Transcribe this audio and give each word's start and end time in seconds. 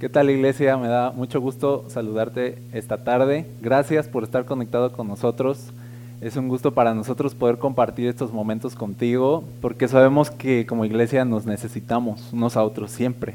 ¿Qué 0.00 0.08
tal 0.08 0.30
iglesia? 0.30 0.78
Me 0.78 0.88
da 0.88 1.12
mucho 1.12 1.42
gusto 1.42 1.84
saludarte 1.88 2.56
esta 2.72 3.04
tarde. 3.04 3.44
Gracias 3.60 4.08
por 4.08 4.22
estar 4.22 4.46
conectado 4.46 4.92
con 4.92 5.06
nosotros. 5.06 5.74
Es 6.22 6.36
un 6.36 6.48
gusto 6.48 6.72
para 6.72 6.94
nosotros 6.94 7.34
poder 7.34 7.58
compartir 7.58 8.08
estos 8.08 8.32
momentos 8.32 8.74
contigo 8.76 9.44
porque 9.60 9.88
sabemos 9.88 10.30
que 10.30 10.64
como 10.64 10.86
iglesia 10.86 11.26
nos 11.26 11.44
necesitamos 11.44 12.32
unos 12.32 12.56
a 12.56 12.64
otros 12.64 12.92
siempre. 12.92 13.34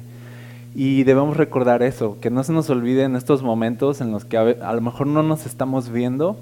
Y 0.73 1.03
debemos 1.03 1.37
recordar 1.37 1.83
eso, 1.83 2.17
que 2.19 2.31
no 2.31 2.43
se 2.43 2.51
nos 2.51 2.67
olvide 2.71 3.03
en 3.03 3.15
estos 3.15 3.43
momentos 3.43 4.01
en 4.01 4.11
los 4.11 4.25
que 4.25 4.37
a, 4.37 4.73
lo 4.73 4.81
mejor 4.81 5.05
no 5.05 5.21
nos 5.21 5.45
estamos 5.45 5.91
viendo, 5.91 6.35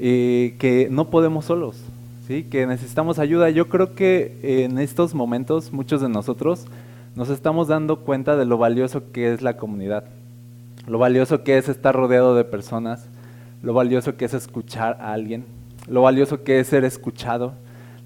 eh, 0.00 0.56
que 0.58 0.88
no 0.90 1.10
podemos 1.10 1.44
solos, 1.44 1.76
¿sí? 2.26 2.42
que 2.42 2.66
necesitamos 2.66 3.20
ayuda. 3.20 3.50
Yo 3.50 3.68
creo 3.68 3.94
que 3.94 4.64
en 4.64 4.78
estos 4.78 5.14
momentos 5.14 5.72
muchos 5.72 6.00
de 6.00 6.08
nosotros 6.08 6.66
nos 7.16 7.30
estamos 7.30 7.68
dando 7.68 8.00
cuenta 8.00 8.36
de 8.36 8.44
lo 8.44 8.58
valioso 8.58 9.12
que 9.12 9.32
es 9.32 9.40
la 9.40 9.56
comunidad, 9.56 10.04
lo 10.88 10.98
valioso 10.98 11.44
que 11.44 11.56
es 11.56 11.68
estar 11.68 11.94
rodeado 11.94 12.34
de 12.34 12.44
personas, 12.44 13.08
lo 13.62 13.72
valioso 13.72 14.16
que 14.16 14.24
es 14.24 14.34
escuchar 14.34 14.98
a 15.00 15.12
alguien, 15.12 15.44
lo 15.86 16.02
valioso 16.02 16.42
que 16.42 16.58
es 16.58 16.66
ser 16.66 16.84
escuchado. 16.84 17.54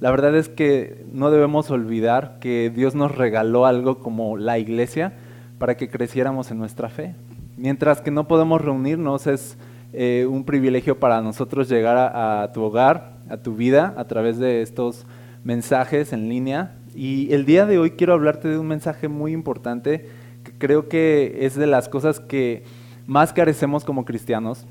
La 0.00 0.10
verdad 0.10 0.36
es 0.36 0.48
que 0.48 1.04
no 1.12 1.30
debemos 1.30 1.70
olvidar 1.70 2.38
que 2.38 2.70
Dios 2.74 2.94
nos 2.94 3.16
regaló 3.16 3.66
algo 3.66 3.98
como 3.98 4.36
la 4.36 4.58
iglesia 4.58 5.14
para 5.58 5.76
que 5.76 5.88
creciéramos 5.88 6.50
en 6.50 6.58
nuestra 6.58 6.88
fe. 6.88 7.14
Mientras 7.56 8.00
que 8.00 8.10
no 8.10 8.28
podemos 8.28 8.60
reunirnos, 8.60 9.26
es 9.26 9.56
eh, 9.92 10.26
un 10.30 10.44
privilegio 10.44 11.00
para 11.00 11.20
nosotros 11.22 11.68
llegar 11.68 11.96
a 11.96 12.52
tu 12.52 12.62
hogar, 12.62 13.14
a 13.28 13.38
tu 13.38 13.56
vida, 13.56 13.94
a 13.96 14.04
través 14.04 14.38
de 14.38 14.62
estos 14.62 15.06
mensajes 15.42 16.12
en 16.12 16.28
línea 16.28 16.77
y 16.98 17.32
el 17.32 17.46
día 17.46 17.64
de 17.64 17.78
hoy 17.78 17.92
quiero 17.92 18.12
hablarte 18.12 18.48
de 18.48 18.58
un 18.58 18.66
mensaje 18.66 19.06
muy 19.06 19.32
importante 19.32 20.08
que 20.42 20.50
creo 20.58 20.88
que 20.88 21.46
es 21.46 21.54
de 21.54 21.68
las 21.68 21.88
cosas 21.88 22.18
que 22.18 22.64
más 23.06 23.32
carecemos 23.32 23.84
como 23.84 24.04
cristianos 24.04 24.66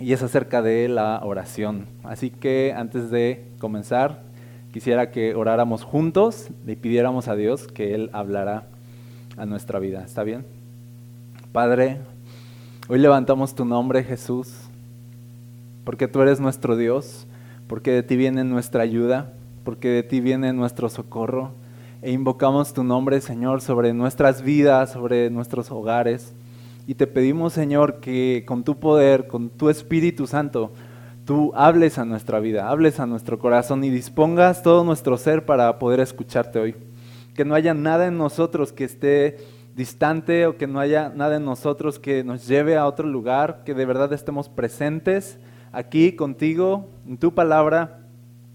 y 0.00 0.14
es 0.14 0.22
acerca 0.22 0.62
de 0.62 0.88
la 0.88 1.20
oración. 1.22 1.88
Así 2.04 2.30
que 2.30 2.72
antes 2.74 3.10
de 3.10 3.44
comenzar, 3.58 4.22
quisiera 4.72 5.10
que 5.10 5.34
oráramos 5.34 5.84
juntos 5.84 6.48
y 6.66 6.74
pidiéramos 6.74 7.28
a 7.28 7.36
Dios 7.36 7.66
que 7.66 7.94
Él 7.94 8.08
hablara 8.14 8.68
a 9.36 9.44
nuestra 9.44 9.78
vida. 9.78 10.02
¿Está 10.06 10.22
bien? 10.22 10.46
Padre, 11.52 11.98
hoy 12.88 12.98
levantamos 12.98 13.54
tu 13.54 13.66
nombre, 13.66 14.04
Jesús, 14.04 14.54
porque 15.84 16.08
tú 16.08 16.22
eres 16.22 16.40
nuestro 16.40 16.78
Dios, 16.78 17.26
porque 17.66 17.90
de 17.90 18.02
ti 18.02 18.16
viene 18.16 18.42
nuestra 18.42 18.82
ayuda 18.84 19.34
porque 19.64 19.88
de 19.88 20.02
ti 20.02 20.20
viene 20.20 20.52
nuestro 20.52 20.88
socorro. 20.88 21.52
E 22.02 22.10
invocamos 22.10 22.72
tu 22.72 22.82
nombre, 22.82 23.20
Señor, 23.20 23.60
sobre 23.60 23.92
nuestras 23.92 24.42
vidas, 24.42 24.92
sobre 24.92 25.30
nuestros 25.30 25.70
hogares. 25.70 26.34
Y 26.86 26.94
te 26.94 27.06
pedimos, 27.06 27.52
Señor, 27.52 28.00
que 28.00 28.44
con 28.46 28.64
tu 28.64 28.80
poder, 28.80 29.28
con 29.28 29.50
tu 29.50 29.70
Espíritu 29.70 30.26
Santo, 30.26 30.72
tú 31.24 31.52
hables 31.54 31.98
a 31.98 32.04
nuestra 32.04 32.40
vida, 32.40 32.68
hables 32.68 32.98
a 32.98 33.06
nuestro 33.06 33.38
corazón 33.38 33.84
y 33.84 33.90
dispongas 33.90 34.62
todo 34.62 34.82
nuestro 34.82 35.16
ser 35.16 35.46
para 35.46 35.78
poder 35.78 36.00
escucharte 36.00 36.58
hoy. 36.58 36.74
Que 37.34 37.44
no 37.44 37.54
haya 37.54 37.72
nada 37.72 38.06
en 38.08 38.18
nosotros 38.18 38.72
que 38.72 38.84
esté 38.84 39.36
distante 39.76 40.46
o 40.46 40.56
que 40.56 40.66
no 40.66 40.80
haya 40.80 41.12
nada 41.14 41.36
en 41.36 41.44
nosotros 41.44 41.98
que 41.98 42.24
nos 42.24 42.46
lleve 42.46 42.76
a 42.76 42.86
otro 42.86 43.06
lugar, 43.06 43.62
que 43.64 43.74
de 43.74 43.86
verdad 43.86 44.12
estemos 44.12 44.48
presentes 44.48 45.38
aquí 45.72 46.12
contigo, 46.12 46.90
en 47.06 47.16
tu 47.16 47.32
palabra 47.32 48.01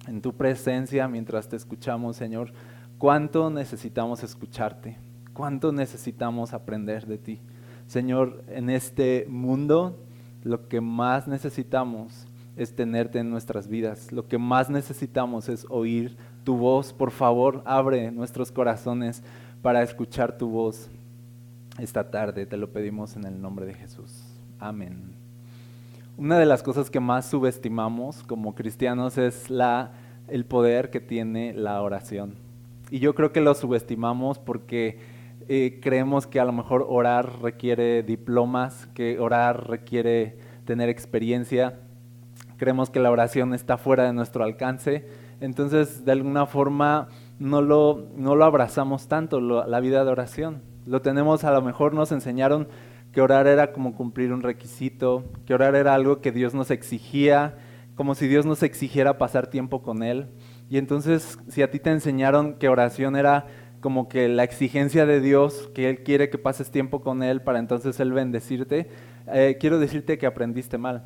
en 0.08 0.22
tu 0.22 0.34
presencia 0.34 1.08
mientras 1.08 1.48
te 1.48 1.56
escuchamos, 1.56 2.16
Señor. 2.16 2.52
Cuánto 2.98 3.50
necesitamos 3.50 4.24
escucharte, 4.24 4.98
cuánto 5.34 5.72
necesitamos 5.72 6.54
aprender 6.54 7.06
de 7.06 7.18
ti. 7.18 7.42
Señor, 7.86 8.44
en 8.48 8.70
este 8.70 9.26
mundo 9.30 10.00
lo 10.44 10.68
que 10.68 10.82
más 10.82 11.28
necesitamos 11.28 12.28
es 12.56 12.76
tenerte 12.76 13.20
en 13.20 13.30
nuestras 13.30 13.68
vidas. 13.68 14.12
Lo 14.12 14.28
que 14.28 14.38
más 14.38 14.70
necesitamos 14.70 15.48
es 15.48 15.66
oír 15.70 16.18
tu 16.44 16.58
voz. 16.58 16.92
Por 16.92 17.12
favor, 17.12 17.62
abre 17.66 18.12
nuestros 18.12 18.52
corazones 18.52 19.24
para 19.62 19.84
escuchar 19.84 20.38
tu 20.38 20.50
voz 20.50 20.90
esta 21.78 22.10
tarde. 22.10 22.46
Te 22.46 22.58
lo 22.58 22.72
pedimos 22.72 23.16
en 23.16 23.26
el 23.26 23.40
nombre 23.40 23.66
de 23.66 23.76
Jesús. 23.76 24.24
Amén. 24.60 25.17
Una 26.18 26.40
de 26.40 26.48
las 26.48 26.64
cosas 26.64 26.90
que 26.90 27.00
más 27.00 27.30
subestimamos 27.30 28.24
como 28.24 28.56
cristianos 28.56 29.20
es 29.20 29.52
el 30.28 30.46
poder 30.46 30.90
que 30.90 31.00
tiene 31.00 31.54
la 31.54 31.80
oración. 31.84 32.34
Y 32.90 32.98
yo 32.98 33.14
creo 33.14 33.32
que 33.32 33.40
lo 33.40 33.54
subestimamos 33.54 34.40
porque 34.40 34.98
eh, 35.48 35.80
creemos 35.80 36.26
que 36.26 36.40
a 36.40 36.46
lo 36.46 36.54
mejor 36.54 36.88
orar 36.90 37.44
requiere 37.44 38.02
diplomas, 38.02 38.88
que 38.96 39.20
orar 39.20 39.70
requiere 39.70 40.40
tener 40.66 40.90
experiencia. 40.90 41.82
Creemos 42.58 42.90
que 42.90 43.00
la 43.00 43.12
oración 43.12 43.54
está 43.54 43.78
fuera 43.78 44.06
de 44.06 44.14
nuestro 44.14 44.44
alcance. 44.44 45.08
Entonces, 45.40 46.04
de 46.04 46.14
alguna 46.14 46.48
forma, 46.48 47.10
no 47.38 47.62
lo, 47.62 48.08
no 48.16 48.36
lo 48.36 48.44
abrazamos 48.44 49.08
tanto, 49.08 49.40
la 49.40 49.80
vida 49.82 50.04
de 50.04 50.10
oración. 50.10 50.64
Lo 50.88 51.04
tenemos, 51.04 51.44
a 51.44 51.52
lo 51.52 51.62
mejor 51.62 51.94
nos 51.94 52.12
enseñaron 52.12 52.70
que 53.18 53.22
orar 53.22 53.48
era 53.48 53.72
como 53.72 53.96
cumplir 53.96 54.32
un 54.32 54.44
requisito, 54.44 55.24
que 55.48 55.56
orar 55.56 55.74
era 55.74 55.96
algo 55.96 56.22
que 56.22 56.32
Dios 56.32 56.54
nos 56.54 56.70
exigía, 56.70 57.58
como 57.96 58.14
si 58.14 58.28
Dios 58.28 58.46
nos 58.46 58.62
exigiera 58.62 59.18
pasar 59.18 59.48
tiempo 59.48 59.82
con 59.82 60.04
Él. 60.04 60.28
Y 60.70 60.78
entonces, 60.78 61.40
si 61.48 61.64
a 61.64 61.72
ti 61.72 61.80
te 61.80 61.90
enseñaron 61.90 62.60
que 62.60 62.70
oración 62.70 63.16
era 63.16 63.48
como 63.80 64.08
que 64.08 64.28
la 64.28 64.44
exigencia 64.44 65.08
de 65.08 65.20
Dios, 65.20 65.72
que 65.74 65.90
Él 65.90 66.04
quiere 66.04 66.30
que 66.30 66.38
pases 66.38 66.70
tiempo 66.70 67.02
con 67.02 67.24
Él 67.24 67.42
para 67.42 67.58
entonces 67.58 68.00
Él 68.00 68.14
bendecirte, 68.14 68.88
eh, 69.34 69.58
quiero 69.60 69.80
decirte 69.80 70.20
que 70.20 70.28
aprendiste 70.28 70.78
mal. 70.78 71.06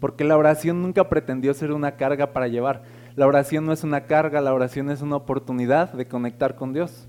Porque 0.00 0.24
la 0.24 0.36
oración 0.36 0.82
nunca 0.82 1.08
pretendió 1.08 1.54
ser 1.54 1.70
una 1.70 1.92
carga 1.92 2.32
para 2.32 2.48
llevar. 2.48 2.82
La 3.14 3.28
oración 3.28 3.64
no 3.66 3.72
es 3.72 3.84
una 3.84 4.00
carga, 4.00 4.40
la 4.40 4.52
oración 4.52 4.90
es 4.90 5.00
una 5.00 5.14
oportunidad 5.14 5.92
de 5.92 6.08
conectar 6.08 6.56
con 6.56 6.72
Dios. 6.72 7.08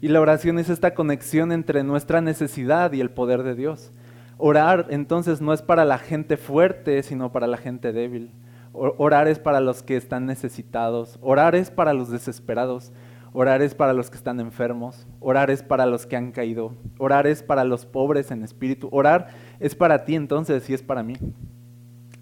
Y 0.00 0.08
la 0.08 0.20
oración 0.20 0.58
es 0.58 0.70
esta 0.70 0.94
conexión 0.94 1.52
entre 1.52 1.84
nuestra 1.84 2.20
necesidad 2.20 2.92
y 2.92 3.00
el 3.00 3.10
poder 3.10 3.42
de 3.42 3.54
Dios. 3.54 3.92
Orar 4.38 4.86
entonces 4.88 5.42
no 5.42 5.52
es 5.52 5.60
para 5.60 5.84
la 5.84 5.98
gente 5.98 6.38
fuerte, 6.38 7.02
sino 7.02 7.30
para 7.32 7.46
la 7.46 7.58
gente 7.58 7.92
débil. 7.92 8.30
Orar 8.72 9.28
es 9.28 9.38
para 9.38 9.60
los 9.60 9.82
que 9.82 9.96
están 9.96 10.24
necesitados. 10.24 11.18
Orar 11.20 11.54
es 11.54 11.70
para 11.70 11.92
los 11.92 12.10
desesperados. 12.10 12.92
Orar 13.32 13.60
es 13.60 13.74
para 13.74 13.92
los 13.92 14.08
que 14.08 14.16
están 14.16 14.40
enfermos. 14.40 15.06
Orar 15.20 15.50
es 15.50 15.62
para 15.62 15.84
los 15.84 16.06
que 16.06 16.16
han 16.16 16.32
caído. 16.32 16.72
Orar 16.98 17.26
es 17.26 17.42
para 17.42 17.64
los 17.64 17.84
pobres 17.84 18.30
en 18.30 18.42
espíritu. 18.42 18.88
Orar 18.92 19.28
es 19.58 19.74
para 19.74 20.04
ti 20.04 20.14
entonces 20.14 20.70
y 20.70 20.74
es 20.74 20.82
para 20.82 21.02
mí. 21.02 21.16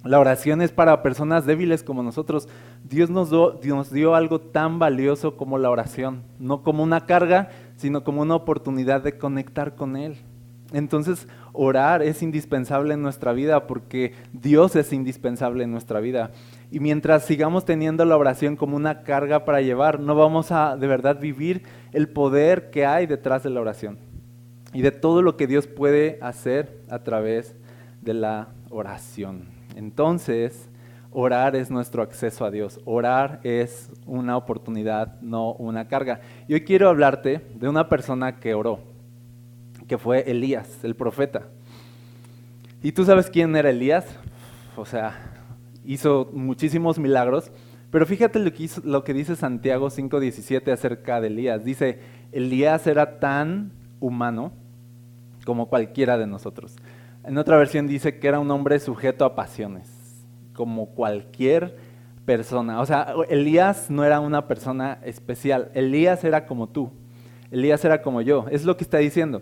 La 0.04 0.20
oración 0.20 0.62
es 0.62 0.70
para 0.70 1.02
personas 1.02 1.44
débiles 1.44 1.82
como 1.82 2.02
nosotros. 2.02 2.48
Dios 2.84 3.10
nos, 3.10 3.30
nos, 3.30 3.92
dio 3.92 4.14
algo 4.14 4.40
tan 4.40 4.78
valioso 4.78 5.36
como 5.36 5.58
la 5.58 5.70
oración, 5.70 6.22
no 6.38 6.62
como 6.62 6.82
una 6.82 7.04
carga, 7.04 7.50
sino 7.78 8.04
como 8.04 8.20
una 8.20 8.34
oportunidad 8.34 9.02
de 9.02 9.16
conectar 9.16 9.74
con 9.76 9.96
Él. 9.96 10.18
Entonces, 10.72 11.26
orar 11.54 12.02
es 12.02 12.22
indispensable 12.22 12.92
en 12.92 13.00
nuestra 13.00 13.32
vida 13.32 13.66
porque 13.66 14.12
Dios 14.34 14.76
es 14.76 14.92
indispensable 14.92 15.64
en 15.64 15.70
nuestra 15.70 16.00
vida. 16.00 16.32
Y 16.70 16.80
mientras 16.80 17.24
sigamos 17.24 17.64
teniendo 17.64 18.04
la 18.04 18.18
oración 18.18 18.56
como 18.56 18.76
una 18.76 19.02
carga 19.02 19.46
para 19.46 19.62
llevar, 19.62 20.00
no 20.00 20.14
vamos 20.14 20.52
a 20.52 20.76
de 20.76 20.86
verdad 20.86 21.18
vivir 21.20 21.62
el 21.92 22.08
poder 22.08 22.68
que 22.68 22.84
hay 22.84 23.06
detrás 23.06 23.44
de 23.44 23.50
la 23.50 23.62
oración 23.62 23.98
y 24.74 24.82
de 24.82 24.90
todo 24.90 25.22
lo 25.22 25.38
que 25.38 25.46
Dios 25.46 25.66
puede 25.66 26.18
hacer 26.20 26.82
a 26.90 26.98
través 26.98 27.54
de 28.02 28.12
la 28.12 28.48
oración. 28.68 29.44
Entonces, 29.76 30.68
orar 31.10 31.56
es 31.56 31.70
nuestro 31.70 32.02
acceso 32.02 32.44
a 32.44 32.50
Dios. 32.50 32.80
Orar 32.84 33.40
es 33.42 33.90
una 34.06 34.36
oportunidad, 34.36 35.20
no 35.20 35.52
una 35.52 35.88
carga. 35.88 36.20
Y 36.46 36.54
hoy 36.54 36.64
quiero 36.64 36.88
hablarte 36.88 37.46
de 37.54 37.68
una 37.68 37.88
persona 37.88 38.36
que 38.40 38.54
oró, 38.54 38.80
que 39.86 39.98
fue 39.98 40.30
Elías, 40.30 40.84
el 40.84 40.96
profeta. 40.96 41.42
¿Y 42.82 42.92
tú 42.92 43.04
sabes 43.04 43.30
quién 43.30 43.56
era 43.56 43.70
Elías? 43.70 44.06
O 44.76 44.84
sea, 44.84 45.16
hizo 45.84 46.30
muchísimos 46.32 46.98
milagros. 46.98 47.50
Pero 47.90 48.04
fíjate 48.06 48.38
lo 48.38 48.52
que, 48.52 48.68
lo 48.84 49.02
que 49.02 49.14
dice 49.14 49.34
Santiago 49.34 49.88
5:17 49.88 50.70
acerca 50.72 51.20
de 51.20 51.28
Elías. 51.28 51.64
Dice, 51.64 52.00
Elías 52.32 52.86
era 52.86 53.18
tan 53.18 53.72
humano 53.98 54.52
como 55.44 55.68
cualquiera 55.68 56.18
de 56.18 56.26
nosotros. 56.26 56.76
En 57.24 57.38
otra 57.38 57.56
versión 57.56 57.86
dice 57.86 58.18
que 58.18 58.28
era 58.28 58.38
un 58.38 58.50
hombre 58.50 58.78
sujeto 58.78 59.24
a 59.24 59.34
pasiones, 59.34 59.88
como 60.58 60.86
cualquier 60.86 61.76
persona. 62.24 62.80
O 62.80 62.86
sea, 62.86 63.14
Elías 63.28 63.90
no 63.90 64.02
era 64.02 64.18
una 64.18 64.48
persona 64.48 64.98
especial, 65.04 65.70
Elías 65.72 66.24
era 66.24 66.46
como 66.46 66.68
tú, 66.68 66.90
Elías 67.52 67.84
era 67.84 68.02
como 68.02 68.22
yo, 68.22 68.46
es 68.50 68.64
lo 68.64 68.76
que 68.76 68.82
está 68.82 68.98
diciendo. 68.98 69.40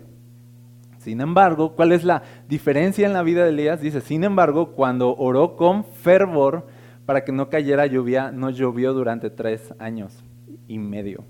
Sin 0.99 1.19
embargo, 1.19 1.73
¿cuál 1.75 1.91
es 1.91 2.03
la 2.03 2.21
diferencia 2.47 3.07
en 3.07 3.13
la 3.13 3.23
vida 3.23 3.43
de 3.43 3.49
Elías? 3.49 3.81
Dice, 3.81 3.99
sin 3.99 4.23
embargo, 4.23 4.73
cuando 4.73 5.15
oró 5.15 5.55
con 5.55 5.85
fervor 5.85 6.67
para 7.07 7.25
que 7.25 7.31
no 7.31 7.49
cayera 7.49 7.87
lluvia, 7.87 8.31
no 8.31 8.51
llovió 8.51 8.93
durante 8.93 9.31
tres 9.31 9.73
años 9.79 10.23
y 10.67 10.77
medio. 10.77 11.23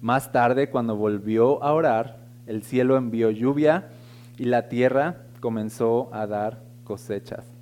Más 0.00 0.32
tarde, 0.32 0.70
cuando 0.70 0.96
volvió 0.96 1.62
a 1.62 1.72
orar, 1.72 2.18
el 2.48 2.64
cielo 2.64 2.96
envió 2.96 3.30
lluvia 3.30 3.90
y 4.38 4.46
la 4.46 4.68
tierra 4.68 5.18
comenzó 5.38 6.12
a 6.12 6.26
dar 6.26 6.64
cosechas. 6.82 7.59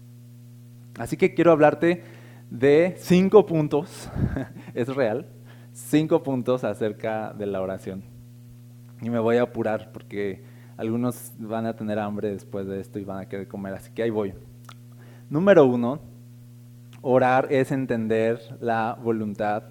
Así 0.98 1.16
que 1.16 1.32
quiero 1.32 1.52
hablarte 1.52 2.02
de 2.50 2.94
cinco 2.98 3.46
puntos, 3.46 4.10
es 4.74 4.88
real, 4.88 5.26
cinco 5.72 6.22
puntos 6.22 6.64
acerca 6.64 7.32
de 7.32 7.46
la 7.46 7.62
oración. 7.62 8.02
Y 9.00 9.10
me 9.10 9.20
voy 9.20 9.36
a 9.36 9.42
apurar 9.42 9.90
porque 9.92 10.42
algunos 10.76 11.32
van 11.38 11.66
a 11.66 11.76
tener 11.76 11.98
hambre 11.98 12.30
después 12.30 12.66
de 12.66 12.80
esto 12.80 12.98
y 12.98 13.04
van 13.04 13.20
a 13.20 13.28
querer 13.28 13.48
comer, 13.48 13.74
así 13.74 13.92
que 13.92 14.02
ahí 14.02 14.10
voy. 14.10 14.34
Número 15.30 15.64
uno, 15.66 16.00
orar 17.00 17.48
es 17.50 17.70
entender 17.70 18.40
la 18.60 18.98
voluntad 19.00 19.64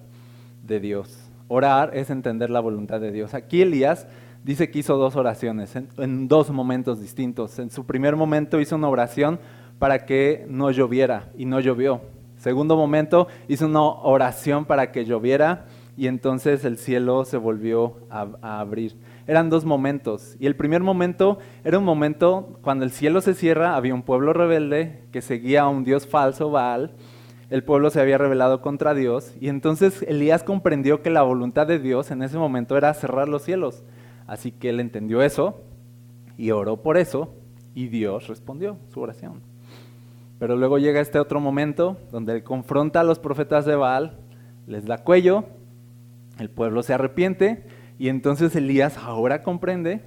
de 0.62 0.80
Dios. 0.80 1.30
Orar 1.48 1.96
es 1.96 2.10
entender 2.10 2.50
la 2.50 2.60
voluntad 2.60 3.00
de 3.00 3.10
Dios. 3.10 3.34
Aquí 3.34 3.62
Elías 3.62 4.06
dice 4.44 4.70
que 4.70 4.78
hizo 4.78 4.96
dos 4.96 5.16
oraciones 5.16 5.74
en, 5.76 6.28
dos 6.28 6.50
momentos 6.50 7.00
distintos. 7.00 7.58
En 7.58 7.70
su 7.70 7.86
primer 7.86 8.16
momento 8.16 8.60
hizo 8.60 8.76
una 8.76 8.88
oración 8.88 9.40
para 9.78 10.04
que 10.06 10.46
no 10.48 10.70
lloviera 10.70 11.30
y 11.36 11.44
no 11.44 11.60
llovió. 11.60 12.00
Segundo 12.38 12.76
momento 12.76 13.26
hizo 13.48 13.66
una 13.66 13.82
oración 13.82 14.64
para 14.64 14.92
que 14.92 15.04
lloviera 15.04 15.66
y 15.96 16.06
entonces 16.06 16.64
el 16.64 16.78
cielo 16.78 17.24
se 17.24 17.36
volvió 17.36 17.96
a, 18.08 18.60
abrir. 18.60 18.94
Eran 19.26 19.50
dos 19.50 19.64
momentos. 19.64 20.36
Y 20.38 20.46
el 20.46 20.54
primer 20.54 20.80
momento 20.80 21.38
era 21.64 21.76
un 21.76 21.84
momento 21.84 22.60
cuando 22.62 22.84
el 22.84 22.92
cielo 22.92 23.20
se 23.20 23.34
cierra, 23.34 23.74
había 23.74 23.94
un 23.94 24.04
pueblo 24.04 24.32
rebelde 24.32 25.02
que 25.10 25.20
seguía 25.20 25.62
a 25.62 25.68
un 25.68 25.82
dios 25.82 26.06
falso, 26.06 26.52
Baal. 26.52 26.92
El 27.50 27.64
pueblo 27.64 27.90
se 27.90 28.00
había 28.00 28.16
rebelado 28.16 28.60
contra 28.60 28.94
Dios 28.94 29.34
y 29.40 29.48
entonces 29.48 30.02
Elías 30.02 30.44
comprendió 30.44 31.02
que 31.02 31.10
la 31.10 31.22
voluntad 31.22 31.66
de 31.66 31.80
Dios 31.80 32.12
en 32.12 32.22
ese 32.22 32.38
momento 32.38 32.76
era 32.76 32.94
cerrar 32.94 33.28
los 33.28 33.42
cielos. 33.42 33.82
Así 34.28 34.52
que 34.52 34.68
él 34.68 34.78
entendió 34.78 35.22
eso 35.22 35.62
y 36.36 36.52
oró 36.52 36.76
por 36.76 36.96
eso 36.96 37.34
y 37.74 37.88
Dios 37.88 38.28
respondió 38.28 38.76
su 38.92 39.00
oración. 39.00 39.47
Pero 40.38 40.56
luego 40.56 40.78
llega 40.78 41.00
este 41.00 41.18
otro 41.18 41.40
momento 41.40 41.98
donde 42.12 42.34
él 42.34 42.42
confronta 42.42 43.00
a 43.00 43.04
los 43.04 43.18
profetas 43.18 43.64
de 43.64 43.74
Baal, 43.74 44.18
les 44.66 44.86
da 44.86 44.98
cuello, 44.98 45.44
el 46.38 46.50
pueblo 46.50 46.82
se 46.82 46.94
arrepiente 46.94 47.64
y 47.98 48.08
entonces 48.08 48.54
Elías 48.54 48.96
ahora 48.98 49.42
comprende 49.42 50.02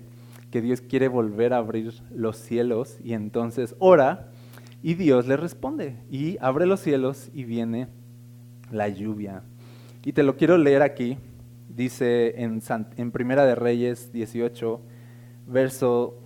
que 0.50 0.62
Dios 0.62 0.82
quiere 0.82 1.08
volver 1.08 1.54
a 1.54 1.58
abrir 1.58 1.94
los 2.14 2.38
cielos 2.38 2.98
y 3.04 3.14
entonces 3.14 3.76
ora 3.80 4.30
y 4.82 4.96
Dios 4.96 5.28
le 5.28 5.38
responde 5.38 5.98
y 6.10 6.38
abre 6.42 6.66
los 6.66 6.80
cielos 6.80 7.30
y 7.34 7.44
viene 7.44 7.88
la 8.72 8.88
lluvia. 8.88 9.44
Y 10.04 10.14
te 10.14 10.24
lo 10.24 10.38
quiero 10.38 10.58
leer 10.58 10.82
aquí, 10.82 11.18
dice 11.70 12.42
en, 12.42 12.62
en 12.98 13.12
Primera 13.12 13.46
de 13.46 13.56
Reyes 13.56 14.12
18, 14.14 14.82
verso 15.48 16.18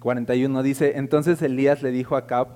41 0.00 0.62
dice, 0.62 0.96
entonces 0.96 1.42
Elías 1.42 1.82
le 1.82 1.90
dijo 1.90 2.14
a 2.14 2.20
Acab, 2.20 2.48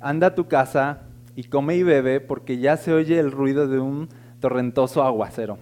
anda 0.00 0.28
a 0.28 0.34
tu 0.34 0.46
casa 0.46 1.02
y 1.34 1.44
come 1.44 1.76
y 1.76 1.82
bebe 1.82 2.20
porque 2.20 2.58
ya 2.58 2.76
se 2.76 2.92
oye 2.92 3.18
el 3.18 3.32
ruido 3.32 3.66
de 3.66 3.80
un 3.80 4.08
torrentoso 4.40 5.02
aguacero. 5.02 5.58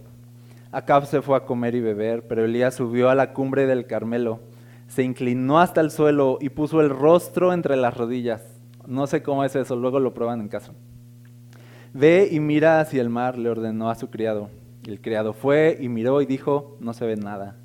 Acab 0.71 1.07
se 1.07 1.23
fue 1.23 1.37
a 1.37 1.45
comer 1.45 1.75
y 1.75 1.81
beber, 1.81 2.27
pero 2.27 2.45
Elías 2.45 2.75
subió 2.75 3.11
a 3.11 3.15
la 3.15 3.33
cumbre 3.33 3.67
del 3.67 3.87
Carmelo, 3.87 4.41
se 4.89 5.03
inclinó 5.03 5.61
hasta 5.61 5.81
el 5.81 5.91
suelo 5.91 6.39
y 6.41 6.51
puso 6.51 6.81
el 6.81 6.91
rostro 6.91 7.53
entre 7.53 7.77
las 7.77 7.97
rodillas. 7.97 8.43
No 8.87 9.07
sé 9.07 9.23
cómo 9.23 9.45
es 9.45 9.55
eso, 9.57 9.77
luego 9.77 10.01
lo 10.01 10.13
prueban 10.13 10.41
en 10.41 10.49
casa. 10.49 10.73
Ve 11.95 12.29
y 12.31 12.41
mira 12.41 12.81
hacia 12.81 13.01
el 13.01 13.09
mar, 13.09 13.39
le 13.39 13.49
ordenó 13.49 13.91
a 13.91 13.95
su 13.95 14.11
criado. 14.11 14.51
El 14.87 15.01
criado 15.01 15.33
fue 15.33 15.79
y 15.81 15.89
miró 15.89 16.21
y 16.21 16.27
dijo, 16.27 16.77
no 16.81 16.93
se 16.93 17.07
ve 17.07 17.17
nada. 17.17 17.57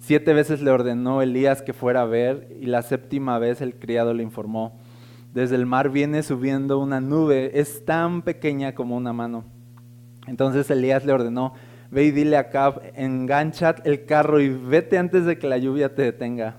Siete 0.00 0.32
veces 0.32 0.62
le 0.62 0.70
ordenó 0.70 1.20
Elías 1.20 1.60
que 1.60 1.74
fuera 1.74 2.02
a 2.02 2.06
ver 2.06 2.56
y 2.58 2.66
la 2.66 2.80
séptima 2.80 3.38
vez 3.38 3.60
el 3.60 3.74
criado 3.74 4.14
le 4.14 4.22
informó, 4.22 4.80
desde 5.34 5.56
el 5.56 5.66
mar 5.66 5.90
viene 5.90 6.22
subiendo 6.22 6.78
una 6.78 7.00
nube, 7.00 7.60
es 7.60 7.84
tan 7.84 8.22
pequeña 8.22 8.74
como 8.74 8.96
una 8.96 9.12
mano. 9.12 9.44
Entonces 10.26 10.70
Elías 10.70 11.04
le 11.04 11.12
ordenó, 11.12 11.52
ve 11.90 12.04
y 12.04 12.10
dile 12.12 12.38
a 12.38 12.48
Cab, 12.48 12.80
engancha 12.94 13.76
el 13.84 14.06
carro 14.06 14.40
y 14.40 14.48
vete 14.48 14.96
antes 14.96 15.26
de 15.26 15.38
que 15.38 15.46
la 15.46 15.58
lluvia 15.58 15.94
te 15.94 16.02
detenga. 16.02 16.56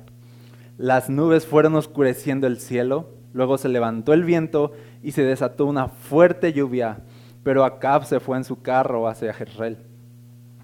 Las 0.77 1.09
nubes 1.09 1.47
fueron 1.47 1.75
oscureciendo 1.75 2.45
el 2.45 2.59
cielo, 2.59 3.09
luego 3.33 3.57
se 3.57 3.69
levantó 3.69 4.13
el 4.13 4.23
viento 4.23 4.71
y 5.01 5.13
se 5.13 5.23
desató 5.23 5.65
una 5.65 5.87
fuerte 5.87 6.53
lluvia, 6.53 6.99
pero 7.44 7.65
Acab 7.65 8.05
se 8.05 8.19
fue 8.19 8.37
en 8.37 8.44
su 8.44 8.61
carro 8.61 9.07
hacia 9.07 9.33
Jezreel. 9.33 9.79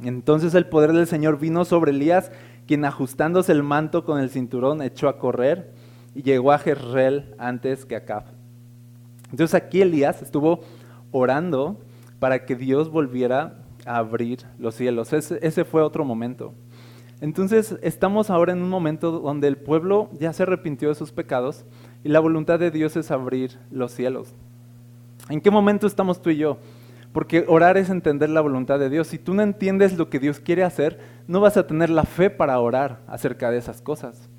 Entonces 0.03 0.53
el 0.53 0.67
poder 0.67 0.93
del 0.93 1.07
Señor 1.07 1.39
vino 1.39 1.65
sobre 1.65 1.91
Elías 1.91 2.31
quien 2.67 2.85
ajustándose 2.85 3.51
el 3.51 3.63
manto 3.63 4.03
con 4.03 4.19
el 4.19 4.29
cinturón 4.29 4.81
echó 4.81 5.07
a 5.07 5.17
correr 5.17 5.73
y 6.13 6.21
llegó 6.21 6.51
a 6.51 6.59
Jezreel 6.59 7.33
antes 7.37 7.85
que 7.85 7.95
Acab. 7.95 8.25
Entonces 9.31 9.55
aquí 9.55 9.81
Elías 9.81 10.21
estuvo 10.21 10.61
orando 11.11 11.79
para 12.19 12.45
que 12.45 12.55
Dios 12.55 12.89
volviera 12.89 13.59
a 13.85 13.97
abrir 13.97 14.39
los 14.59 14.75
cielos. 14.75 15.13
Ese, 15.13 15.39
ese, 15.41 15.65
fue 15.65 15.81
otro 15.81 16.03
momento. 16.03 16.53
Entonces 17.21 17.77
estamos 17.81 18.29
ahora 18.29 18.53
en 18.53 18.61
un 18.61 18.69
momento 18.69 19.11
donde 19.11 19.47
el 19.47 19.57
pueblo 19.57 20.09
ya 20.19 20.33
se 20.33 20.43
arrepintió 20.43 20.89
de 20.89 20.95
sus 20.95 21.11
pecados 21.11 21.65
y 22.03 22.09
la 22.09 22.19
voluntad 22.19 22.59
de 22.59 22.71
Dios 22.71 22.95
es 22.95 23.11
abrir 23.11 23.57
los 23.71 23.91
cielos. 23.91 24.33
¿En 25.29 25.41
qué 25.41 25.51
momento 25.51 25.87
estamos 25.87 26.21
tú 26.21 26.29
y 26.29 26.37
yo? 26.37 26.57
Porque 27.17 27.45
orar 27.47 27.77
es 27.77 27.89
entender 27.89 28.29
la 28.29 28.41
voluntad 28.41 28.77
de 28.77 28.91
Dios. 28.91 29.07
Si 29.07 29.17
tú 29.17 29.33
no 29.33 29.41
entiendes 29.41 29.97
lo 29.97 30.07
que 30.07 30.19
Dios 30.19 30.39
quiere 30.39 30.63
hacer, 30.63 30.99
no 31.25 31.41
vas 31.41 31.57
a 31.57 31.65
tener 31.65 31.89
la 31.89 32.03
fe 32.03 32.29
para 32.29 32.59
orar 32.59 32.99
acerca 33.07 33.49
de 33.49 33.57
esas 33.57 33.81
cosas. 33.81 34.29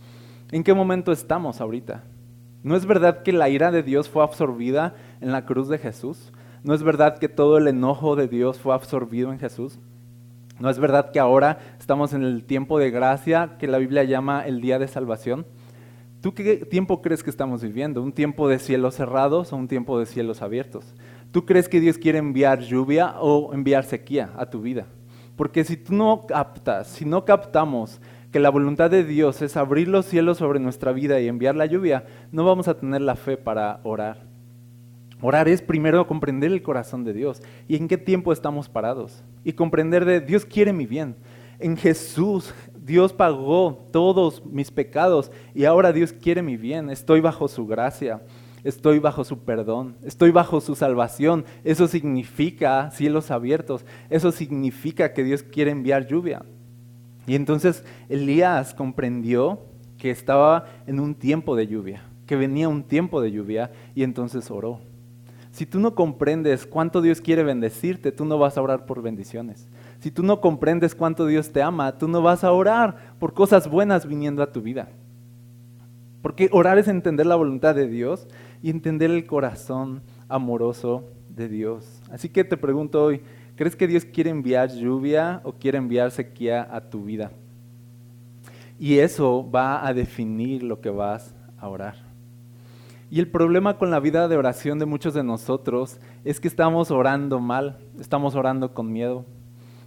¿En 0.52 0.62
qué 0.62 0.72
momento 0.74 1.10
estamos 1.10 1.60
ahorita? 1.60 2.04
¿No 2.62 2.76
es 2.76 2.86
verdad 2.86 3.24
que 3.24 3.32
la 3.32 3.48
ira 3.48 3.72
de 3.72 3.82
Dios 3.82 4.08
fue 4.08 4.22
absorbida 4.22 4.94
en 5.20 5.32
la 5.32 5.44
cruz 5.44 5.66
de 5.66 5.78
Jesús? 5.78 6.32
¿No 6.62 6.72
es 6.72 6.84
verdad 6.84 7.18
que 7.18 7.28
todo 7.28 7.58
el 7.58 7.66
enojo 7.66 8.14
de 8.14 8.28
Dios 8.28 8.60
fue 8.60 8.72
absorbido 8.72 9.32
en 9.32 9.40
Jesús? 9.40 9.80
¿No 10.60 10.70
es 10.70 10.78
verdad 10.78 11.10
que 11.10 11.18
ahora 11.18 11.58
estamos 11.80 12.12
en 12.12 12.22
el 12.22 12.44
tiempo 12.44 12.78
de 12.78 12.92
gracia 12.92 13.56
que 13.58 13.66
la 13.66 13.78
Biblia 13.78 14.04
llama 14.04 14.46
el 14.46 14.60
día 14.60 14.78
de 14.78 14.86
salvación? 14.86 15.46
¿Tú 16.20 16.32
qué 16.32 16.56
tiempo 16.58 17.02
crees 17.02 17.24
que 17.24 17.30
estamos 17.30 17.62
viviendo? 17.62 18.02
¿Un 18.02 18.12
tiempo 18.12 18.48
de 18.48 18.60
cielos 18.60 18.94
cerrados 18.94 19.52
o 19.52 19.56
un 19.56 19.66
tiempo 19.66 19.98
de 19.98 20.06
cielos 20.06 20.42
abiertos? 20.42 20.94
¿Tú 21.30 21.44
crees 21.44 21.68
que 21.68 21.80
Dios 21.80 21.98
quiere 21.98 22.18
enviar 22.18 22.60
lluvia 22.60 23.16
o 23.20 23.52
enviar 23.52 23.84
sequía 23.84 24.30
a 24.36 24.46
tu 24.48 24.62
vida? 24.62 24.86
Porque 25.36 25.62
si 25.62 25.76
tú 25.76 25.94
no 25.94 26.26
captas, 26.26 26.88
si 26.88 27.04
no 27.04 27.24
captamos 27.24 28.00
que 28.32 28.40
la 28.40 28.50
voluntad 28.50 28.90
de 28.90 29.04
Dios 29.04 29.42
es 29.42 29.56
abrir 29.56 29.88
los 29.88 30.06
cielos 30.06 30.38
sobre 30.38 30.58
nuestra 30.58 30.92
vida 30.92 31.20
y 31.20 31.28
enviar 31.28 31.54
la 31.54 31.66
lluvia, 31.66 32.06
no 32.32 32.44
vamos 32.44 32.66
a 32.66 32.78
tener 32.78 33.02
la 33.02 33.14
fe 33.14 33.36
para 33.36 33.80
orar. 33.84 34.26
Orar 35.20 35.48
es 35.48 35.60
primero 35.60 36.06
comprender 36.06 36.50
el 36.50 36.62
corazón 36.62 37.04
de 37.04 37.12
Dios 37.12 37.42
y 37.66 37.76
en 37.76 37.88
qué 37.88 37.98
tiempo 37.98 38.32
estamos 38.32 38.68
parados. 38.68 39.22
Y 39.44 39.52
comprender 39.52 40.04
de 40.04 40.20
Dios 40.20 40.44
quiere 40.46 40.72
mi 40.72 40.86
bien. 40.86 41.14
En 41.58 41.76
Jesús 41.76 42.54
Dios 42.80 43.12
pagó 43.12 43.86
todos 43.92 44.44
mis 44.46 44.70
pecados 44.70 45.30
y 45.54 45.66
ahora 45.66 45.92
Dios 45.92 46.12
quiere 46.12 46.40
mi 46.40 46.56
bien. 46.56 46.88
Estoy 46.88 47.20
bajo 47.20 47.48
su 47.48 47.66
gracia 47.66 48.22
estoy 48.68 48.98
bajo 48.98 49.24
su 49.24 49.38
perdón, 49.38 49.96
estoy 50.04 50.30
bajo 50.30 50.60
su 50.60 50.74
salvación. 50.74 51.44
Eso 51.64 51.88
significa 51.88 52.90
cielos 52.90 53.30
abiertos, 53.30 53.84
eso 54.10 54.30
significa 54.30 55.12
que 55.14 55.24
Dios 55.24 55.42
quiere 55.42 55.70
enviar 55.70 56.06
lluvia. 56.06 56.44
Y 57.26 57.34
entonces 57.34 57.84
Elías 58.08 58.74
comprendió 58.74 59.60
que 59.96 60.10
estaba 60.10 60.66
en 60.86 61.00
un 61.00 61.14
tiempo 61.14 61.56
de 61.56 61.66
lluvia, 61.66 62.02
que 62.26 62.36
venía 62.36 62.68
un 62.68 62.84
tiempo 62.84 63.20
de 63.20 63.32
lluvia 63.32 63.70
y 63.94 64.02
entonces 64.02 64.50
oró. 64.50 64.80
Si 65.50 65.64
tú 65.64 65.80
no 65.80 65.94
comprendes 65.94 66.66
cuánto 66.66 67.00
Dios 67.00 67.20
quiere 67.20 67.42
bendecirte, 67.42 68.12
tú 68.12 68.26
no 68.26 68.38
vas 68.38 68.58
a 68.58 68.62
orar 68.62 68.84
por 68.86 69.02
bendiciones. 69.02 69.66
Si 69.98 70.10
tú 70.10 70.22
no 70.22 70.40
comprendes 70.40 70.94
cuánto 70.94 71.26
Dios 71.26 71.50
te 71.52 71.62
ama, 71.62 71.98
tú 71.98 72.06
no 72.06 72.22
vas 72.22 72.44
a 72.44 72.52
orar 72.52 73.14
por 73.18 73.32
cosas 73.32 73.68
buenas 73.68 74.06
viniendo 74.06 74.42
a 74.42 74.52
tu 74.52 74.60
vida. 74.60 74.88
Porque 76.22 76.48
orar 76.52 76.78
es 76.78 76.88
entender 76.88 77.26
la 77.26 77.36
voluntad 77.36 77.74
de 77.74 77.88
Dios 77.88 78.26
y 78.62 78.70
entender 78.70 79.10
el 79.10 79.26
corazón 79.26 80.02
amoroso 80.28 81.04
de 81.28 81.48
Dios. 81.48 82.00
Así 82.10 82.28
que 82.28 82.44
te 82.44 82.56
pregunto 82.56 83.02
hoy, 83.02 83.22
¿crees 83.56 83.76
que 83.76 83.86
Dios 83.86 84.04
quiere 84.04 84.30
enviar 84.30 84.70
lluvia 84.70 85.40
o 85.44 85.52
quiere 85.52 85.78
enviar 85.78 86.10
sequía 86.10 86.66
a 86.70 86.80
tu 86.80 87.04
vida? 87.04 87.30
Y 88.78 88.98
eso 88.98 89.48
va 89.50 89.86
a 89.86 89.94
definir 89.94 90.62
lo 90.62 90.80
que 90.80 90.90
vas 90.90 91.34
a 91.58 91.68
orar. 91.68 91.96
Y 93.10 93.20
el 93.20 93.30
problema 93.30 93.78
con 93.78 93.90
la 93.90 94.00
vida 94.00 94.28
de 94.28 94.36
oración 94.36 94.78
de 94.78 94.86
muchos 94.86 95.14
de 95.14 95.24
nosotros 95.24 95.98
es 96.24 96.40
que 96.40 96.48
estamos 96.48 96.90
orando 96.90 97.40
mal, 97.40 97.78
estamos 97.98 98.34
orando 98.34 98.74
con 98.74 98.92
miedo, 98.92 99.24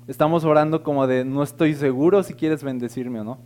estamos 0.07 0.43
orando 0.43 0.81
como 0.81 1.05
de 1.05 1.23
no 1.23 1.43
estoy 1.43 1.75
seguro 1.75 2.23
si 2.23 2.33
quieres 2.33 2.63
bendecirme 2.63 3.19
o 3.19 3.23
no, 3.23 3.37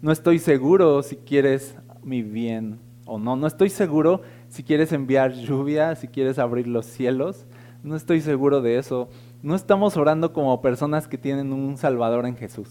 no 0.00 0.12
estoy 0.12 0.38
seguro 0.38 1.02
si 1.02 1.16
quieres 1.16 1.76
mi 2.04 2.22
bien 2.22 2.78
o 3.10 3.18
no. 3.18 3.34
No 3.34 3.48
estoy 3.48 3.70
seguro 3.70 4.22
si 4.48 4.62
quieres 4.62 4.92
enviar 4.92 5.32
lluvia, 5.32 5.96
si 5.96 6.06
quieres 6.06 6.38
abrir 6.38 6.68
los 6.68 6.86
cielos. 6.86 7.44
No 7.82 7.96
estoy 7.96 8.20
seguro 8.20 8.62
de 8.62 8.78
eso. 8.78 9.08
No 9.42 9.56
estamos 9.56 9.96
orando 9.96 10.32
como 10.32 10.62
personas 10.62 11.08
que 11.08 11.18
tienen 11.18 11.52
un 11.52 11.76
Salvador 11.76 12.24
en 12.26 12.36
Jesús. 12.36 12.68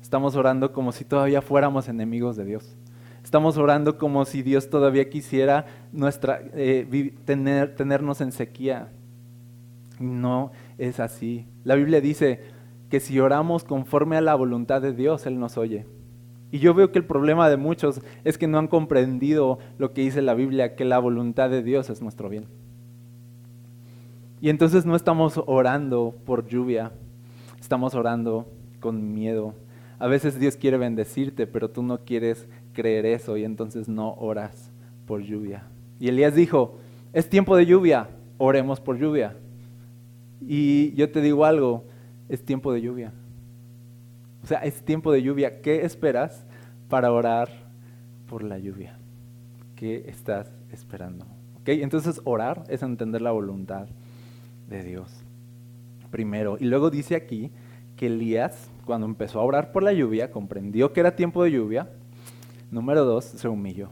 estamos 0.00 0.36
orando 0.36 0.72
como 0.72 0.92
si 0.92 1.04
todavía 1.04 1.42
fuéramos 1.42 1.88
enemigos 1.88 2.36
de 2.36 2.44
Dios. 2.44 2.76
Estamos 3.22 3.56
orando 3.58 3.98
como 3.98 4.24
si 4.24 4.42
Dios 4.42 4.70
todavía 4.70 5.08
quisiera 5.08 5.66
nuestra, 5.92 6.40
eh, 6.54 7.14
tener, 7.24 7.74
tenernos 7.76 8.20
en 8.20 8.32
sequía. 8.32 8.88
No 10.00 10.50
es 10.78 10.98
así. 10.98 11.46
La 11.62 11.74
Biblia 11.74 12.00
dice 12.00 12.40
que 12.88 13.00
si 13.00 13.20
oramos 13.20 13.64
conforme 13.64 14.16
a 14.16 14.22
la 14.22 14.34
voluntad 14.34 14.80
de 14.80 14.92
Dios, 14.92 15.26
Él 15.26 15.38
nos 15.38 15.58
oye. 15.58 15.86
Y 16.52 16.58
yo 16.58 16.74
veo 16.74 16.92
que 16.92 16.98
el 16.98 17.06
problema 17.06 17.48
de 17.48 17.56
muchos 17.56 18.02
es 18.24 18.36
que 18.36 18.46
no 18.46 18.58
han 18.58 18.68
comprendido 18.68 19.58
lo 19.78 19.94
que 19.94 20.02
dice 20.02 20.20
la 20.20 20.34
Biblia, 20.34 20.76
que 20.76 20.84
la 20.84 20.98
voluntad 20.98 21.48
de 21.48 21.62
Dios 21.62 21.88
es 21.88 22.02
nuestro 22.02 22.28
bien. 22.28 22.44
Y 24.42 24.50
entonces 24.50 24.84
no 24.84 24.94
estamos 24.94 25.42
orando 25.46 26.14
por 26.26 26.46
lluvia, 26.46 26.92
estamos 27.58 27.94
orando 27.94 28.46
con 28.80 29.14
miedo. 29.14 29.54
A 29.98 30.08
veces 30.08 30.38
Dios 30.38 30.56
quiere 30.56 30.76
bendecirte, 30.76 31.46
pero 31.46 31.70
tú 31.70 31.82
no 31.82 32.00
quieres 32.04 32.46
creer 32.74 33.06
eso 33.06 33.38
y 33.38 33.44
entonces 33.44 33.88
no 33.88 34.12
oras 34.14 34.70
por 35.06 35.22
lluvia. 35.22 35.64
Y 35.98 36.08
Elías 36.08 36.34
dijo, 36.34 36.76
es 37.14 37.30
tiempo 37.30 37.56
de 37.56 37.64
lluvia, 37.64 38.10
oremos 38.36 38.78
por 38.78 38.98
lluvia. 38.98 39.36
Y 40.40 40.92
yo 40.96 41.10
te 41.10 41.22
digo 41.22 41.46
algo, 41.46 41.84
es 42.28 42.44
tiempo 42.44 42.74
de 42.74 42.82
lluvia. 42.82 43.14
O 44.42 44.46
sea, 44.46 44.58
es 44.58 44.84
tiempo 44.84 45.12
de 45.12 45.22
lluvia. 45.22 45.60
¿Qué 45.60 45.84
esperas 45.84 46.44
para 46.88 47.12
orar 47.12 47.48
por 48.26 48.42
la 48.42 48.58
lluvia? 48.58 48.98
¿Qué 49.76 50.04
estás 50.08 50.52
esperando? 50.70 51.26
Entonces 51.64 52.20
orar 52.24 52.64
es 52.68 52.82
entender 52.82 53.22
la 53.22 53.30
voluntad 53.30 53.86
de 54.68 54.82
Dios. 54.82 55.22
Primero. 56.10 56.56
Y 56.58 56.64
luego 56.64 56.90
dice 56.90 57.14
aquí 57.14 57.52
que 57.96 58.06
Elías, 58.06 58.70
cuando 58.84 59.06
empezó 59.06 59.40
a 59.40 59.44
orar 59.44 59.70
por 59.70 59.82
la 59.82 59.92
lluvia, 59.92 60.30
comprendió 60.30 60.92
que 60.92 61.00
era 61.00 61.14
tiempo 61.14 61.44
de 61.44 61.52
lluvia. 61.52 61.90
Número 62.70 63.04
dos, 63.04 63.24
se 63.24 63.48
humilló. 63.48 63.90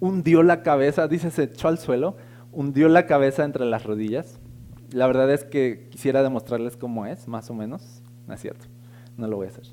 Hundió 0.00 0.42
la 0.42 0.62
cabeza, 0.62 1.08
dice, 1.08 1.30
se 1.30 1.44
echó 1.44 1.68
al 1.68 1.78
suelo, 1.78 2.16
hundió 2.52 2.88
la 2.88 3.06
cabeza 3.06 3.44
entre 3.44 3.64
las 3.64 3.84
rodillas. 3.84 4.38
La 4.92 5.06
verdad 5.06 5.32
es 5.32 5.44
que 5.44 5.88
quisiera 5.90 6.22
demostrarles 6.22 6.76
cómo 6.76 7.06
es, 7.06 7.26
más 7.26 7.50
o 7.50 7.54
menos. 7.54 8.02
No 8.26 8.34
es 8.34 8.40
cierto, 8.40 8.66
no 9.16 9.28
lo 9.28 9.36
voy 9.36 9.46
a 9.46 9.50
hacer. 9.50 9.64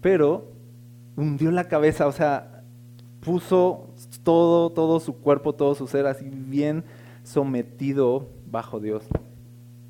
Pero 0.00 0.52
hundió 1.16 1.50
la 1.50 1.68
cabeza, 1.68 2.06
o 2.06 2.12
sea, 2.12 2.62
puso 3.20 3.94
todo, 4.22 4.70
todo 4.70 5.00
su 5.00 5.18
cuerpo, 5.18 5.54
todo 5.54 5.74
su 5.74 5.86
ser 5.86 6.06
así 6.06 6.30
bien 6.30 6.84
sometido 7.22 8.28
bajo 8.46 8.80
Dios. 8.80 9.04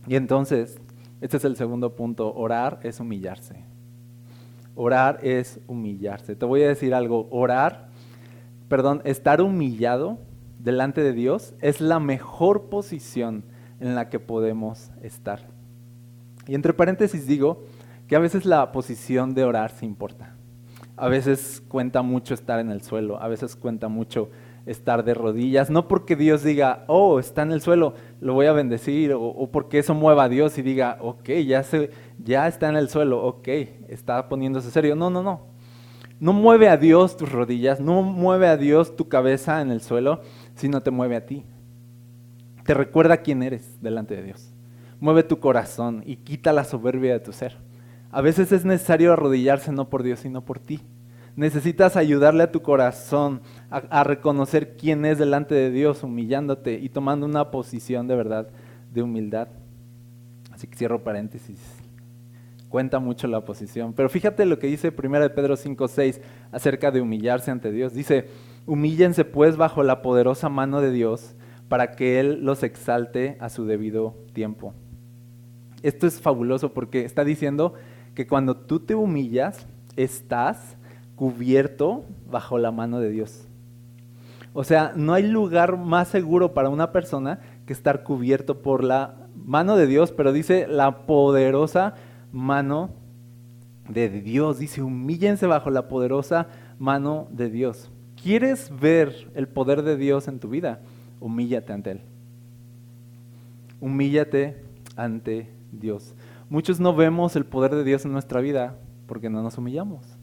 Y 0.06 0.16
entonces, 0.16 0.80
este 1.20 1.36
es 1.36 1.44
el 1.44 1.56
segundo 1.56 1.94
punto, 1.94 2.34
orar 2.34 2.80
es 2.82 3.00
humillarse. 3.00 3.64
Orar 4.74 5.20
es 5.22 5.60
humillarse. 5.66 6.36
Te 6.36 6.46
voy 6.46 6.62
a 6.62 6.68
decir 6.68 6.94
algo, 6.94 7.28
orar, 7.30 7.88
perdón, 8.68 9.02
estar 9.04 9.40
humillado 9.40 10.18
delante 10.58 11.02
de 11.02 11.12
Dios 11.12 11.54
es 11.60 11.80
la 11.80 12.00
mejor 12.00 12.68
posición 12.68 13.44
en 13.80 13.94
la 13.94 14.08
que 14.08 14.20
podemos 14.20 14.90
estar. 15.02 15.48
Y 16.46 16.54
entre 16.54 16.72
paréntesis 16.72 17.26
digo 17.26 17.64
que 18.10 18.16
a 18.16 18.18
veces 18.18 18.44
la 18.44 18.72
posición 18.72 19.34
de 19.34 19.44
orar 19.44 19.70
se 19.70 19.86
importa. 19.86 20.34
A 20.96 21.06
veces 21.06 21.62
cuenta 21.68 22.02
mucho 22.02 22.34
estar 22.34 22.58
en 22.58 22.72
el 22.72 22.82
suelo, 22.82 23.22
a 23.22 23.28
veces 23.28 23.54
cuenta 23.54 23.86
mucho 23.86 24.30
estar 24.66 25.04
de 25.04 25.14
rodillas, 25.14 25.70
no 25.70 25.86
porque 25.86 26.16
Dios 26.16 26.42
diga, 26.42 26.82
oh, 26.88 27.20
está 27.20 27.42
en 27.42 27.52
el 27.52 27.60
suelo, 27.60 27.94
lo 28.20 28.34
voy 28.34 28.46
a 28.46 28.52
bendecir, 28.52 29.12
o, 29.14 29.48
porque 29.52 29.78
eso 29.78 29.94
mueva 29.94 30.24
a 30.24 30.28
Dios 30.28 30.58
y 30.58 30.62
diga, 30.62 30.98
ok, 31.00 31.28
ya, 31.46 31.62
se, 31.62 31.90
ya 32.18 32.48
está 32.48 32.68
en 32.68 32.74
el 32.74 32.88
suelo, 32.88 33.24
ok, 33.24 33.46
está 33.86 34.28
poniéndose 34.28 34.72
serio. 34.72 34.96
No, 34.96 35.08
no, 35.08 35.22
no. 35.22 35.42
No 36.18 36.32
mueve 36.32 36.68
a 36.68 36.76
Dios 36.76 37.16
tus 37.16 37.30
rodillas, 37.30 37.78
no 37.78 38.02
mueve 38.02 38.48
a 38.48 38.56
Dios 38.56 38.96
tu 38.96 39.08
cabeza 39.08 39.60
en 39.60 39.70
el 39.70 39.82
suelo, 39.82 40.22
sino 40.56 40.80
te 40.80 40.90
mueve 40.90 41.14
a 41.14 41.26
ti. 41.26 41.44
Te 42.64 42.74
recuerda 42.74 43.18
quién 43.18 43.44
eres 43.44 43.80
delante 43.80 44.16
de 44.16 44.24
Dios. 44.24 44.52
Mueve 44.98 45.22
tu 45.22 45.38
corazón 45.38 46.02
y 46.04 46.16
quita 46.16 46.52
la 46.52 46.64
soberbia 46.64 47.12
de 47.12 47.20
tu 47.20 47.32
ser. 47.32 47.69
A 48.12 48.20
veces 48.20 48.50
es 48.52 48.64
necesario 48.64 49.12
arrodillarse 49.12 49.70
no 49.72 49.88
por 49.88 50.02
Dios, 50.02 50.20
sino 50.20 50.44
por 50.44 50.58
ti. 50.58 50.80
Necesitas 51.36 51.96
ayudarle 51.96 52.42
a 52.42 52.52
tu 52.52 52.60
corazón 52.60 53.40
a, 53.70 54.02
reconocer 54.02 54.76
quién 54.76 55.04
es 55.04 55.18
delante 55.18 55.54
de 55.54 55.70
Dios, 55.70 56.02
humillándote 56.02 56.74
y 56.74 56.88
tomando 56.88 57.24
una 57.24 57.50
posición 57.50 58.08
de 58.08 58.16
verdad 58.16 58.48
de 58.92 59.02
humildad. 59.02 59.48
Así 60.50 60.66
que 60.66 60.76
cierro 60.76 61.04
paréntesis. 61.04 61.60
Cuenta 62.68 62.98
mucho 62.98 63.28
la 63.28 63.44
posición. 63.44 63.92
Pero 63.92 64.08
fíjate 64.08 64.44
lo 64.44 64.58
que 64.58 64.66
dice 64.66 64.92
1 64.96 65.20
de 65.20 65.30
Pedro 65.30 65.56
5.6 65.56 66.20
acerca 66.50 66.90
de 66.90 67.00
humillarse 67.00 67.50
ante 67.50 67.70
Dios. 67.70 67.94
Dice, 67.94 68.26
humíllense 68.66 69.24
pues 69.24 69.56
bajo 69.56 69.82
la 69.84 70.02
poderosa 70.02 70.48
mano 70.48 70.80
de 70.80 70.90
Dios 70.90 71.36
para 71.68 71.92
que 71.92 72.18
Él 72.18 72.44
los 72.44 72.64
exalte 72.64 73.36
a 73.40 73.48
su 73.48 73.66
debido 73.66 74.16
tiempo. 74.32 74.74
Esto 75.82 76.06
es 76.06 76.20
fabuloso 76.20 76.74
porque 76.74 77.04
está 77.04 77.24
diciendo 77.24 77.74
que 78.20 78.26
cuando 78.26 78.54
tú 78.54 78.80
te 78.80 78.94
humillas, 78.94 79.66
estás 79.96 80.76
cubierto 81.16 82.04
bajo 82.30 82.58
la 82.58 82.70
mano 82.70 83.00
de 83.00 83.08
Dios. 83.08 83.48
O 84.52 84.62
sea, 84.62 84.92
no 84.94 85.14
hay 85.14 85.26
lugar 85.26 85.78
más 85.78 86.08
seguro 86.08 86.52
para 86.52 86.68
una 86.68 86.92
persona 86.92 87.40
que 87.64 87.72
estar 87.72 88.02
cubierto 88.02 88.60
por 88.60 88.84
la 88.84 89.26
mano 89.34 89.74
de 89.74 89.86
Dios, 89.86 90.12
pero 90.12 90.34
dice 90.34 90.66
la 90.68 91.06
poderosa 91.06 91.94
mano 92.30 92.90
de 93.88 94.10
Dios. 94.10 94.58
Dice, 94.58 94.82
humíllense 94.82 95.46
bajo 95.46 95.70
la 95.70 95.88
poderosa 95.88 96.48
mano 96.78 97.26
de 97.30 97.48
Dios. 97.48 97.90
¿Quieres 98.22 98.70
ver 98.78 99.30
el 99.34 99.48
poder 99.48 99.80
de 99.80 99.96
Dios 99.96 100.28
en 100.28 100.40
tu 100.40 100.50
vida? 100.50 100.80
Humíllate 101.20 101.72
ante 101.72 101.90
Él. 101.92 102.00
Humíllate 103.80 104.62
ante 104.94 105.48
Dios. 105.72 106.14
Muchos 106.50 106.80
no 106.80 106.94
vemos 106.94 107.34
el 107.36 107.46
poder 107.46 107.74
de 107.74 107.84
Dios 107.84 108.04
en 108.04 108.12
nuestra 108.12 108.42
vida 108.42 108.76
porque 109.06 109.30
no 109.30 109.42
nos 109.42 109.56
humillamos 109.56 110.20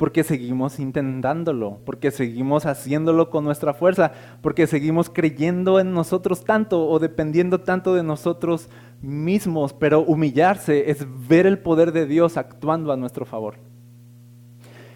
porque 0.00 0.24
seguimos 0.24 0.80
intentándolo, 0.80 1.80
porque 1.84 2.10
seguimos 2.10 2.64
haciéndolo 2.64 3.28
con 3.28 3.44
nuestra 3.44 3.74
fuerza, 3.74 4.12
porque 4.40 4.66
seguimos 4.66 5.10
creyendo 5.10 5.78
en 5.78 5.92
nosotros 5.92 6.42
tanto 6.42 6.88
o 6.88 6.98
dependiendo 6.98 7.60
tanto 7.60 7.94
de 7.94 8.02
nosotros 8.02 8.70
mismos, 9.02 9.74
pero 9.74 10.00
humillarse 10.00 10.90
es 10.90 11.06
ver 11.28 11.44
el 11.44 11.58
poder 11.58 11.92
de 11.92 12.06
Dios 12.06 12.38
actuando 12.38 12.92
a 12.92 12.96
nuestro 12.96 13.26
favor. 13.26 13.56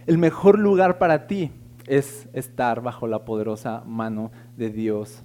El 0.06 0.16
mejor 0.16 0.58
lugar 0.58 0.96
para 0.96 1.26
ti 1.26 1.52
es 1.86 2.26
estar 2.32 2.80
bajo 2.80 3.06
la 3.06 3.26
poderosa 3.26 3.82
mano 3.84 4.32
de 4.56 4.70
Dios 4.70 5.22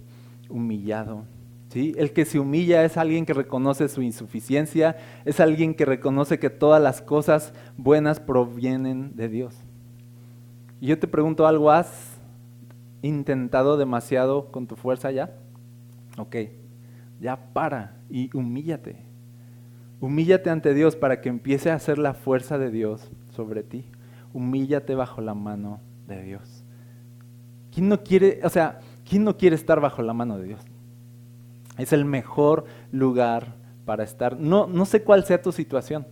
humillado. 0.50 1.24
¿Sí? 1.70 1.94
El 1.98 2.14
que 2.14 2.26
se 2.26 2.40
humilla 2.40 2.84
es 2.84 2.98
alguien 2.98 3.28
que 3.28 3.34
reconoce 3.34 3.90
su 3.90 4.02
insuficiencia, 4.02 4.98
es 5.24 5.40
alguien 5.40 5.76
que 5.76 5.86
reconoce 5.86 6.40
que 6.40 6.50
todas 6.50 6.82
las 6.82 7.02
cosas 7.02 7.54
buenas 7.78 8.20
provienen 8.20 9.16
de 9.16 9.30
Dios. 9.30 9.56
Y 10.82 10.88
yo 10.88 10.98
te 10.98 11.08
pregunto 11.08 11.46
algo, 11.46 11.70
¿has 11.70 12.20
intentado 13.04 13.78
demasiado 13.78 14.52
con 14.52 14.66
tu 14.66 14.76
fuerza 14.76 15.12
ya? 15.12 15.36
Ok, 16.18 16.36
ya 17.20 17.54
para 17.54 17.98
y 18.10 18.36
humíllate. 18.36 18.98
Humíllate 20.02 20.50
ante 20.50 20.74
Dios 20.74 20.96
para 20.96 21.22
que 21.22 21.30
empiece 21.30 21.70
a 21.70 21.76
hacer 21.76 22.00
la 22.00 22.14
fuerza 22.14 22.58
de 22.58 22.72
Dios 22.72 23.12
sobre 23.30 23.64
ti. 23.64 23.86
Humíllate 24.34 24.96
bajo 24.96 25.22
la 25.22 25.34
mano 25.34 25.82
de 26.08 26.24
Dios. 26.24 26.64
¿Quién 27.72 27.90
no 27.90 28.02
quiere, 28.04 28.40
o 28.44 28.50
sea, 28.50 28.80
quién 29.08 29.24
no 29.24 29.38
quiere 29.38 29.56
estar 29.56 29.80
bajo 29.80 30.02
la 30.02 30.14
mano 30.14 30.38
de 30.38 30.46
Dios? 30.46 30.62
Es 31.80 31.94
el 31.94 32.06
mejor 32.06 32.66
lugar 32.92 33.56
para 33.86 34.04
estar. 34.04 34.40
No, 34.40 34.68
no 34.68 34.86
sé 34.86 35.04
cuál 35.04 35.26
sea 35.26 35.42
tu 35.42 35.52
situación. 35.52 36.06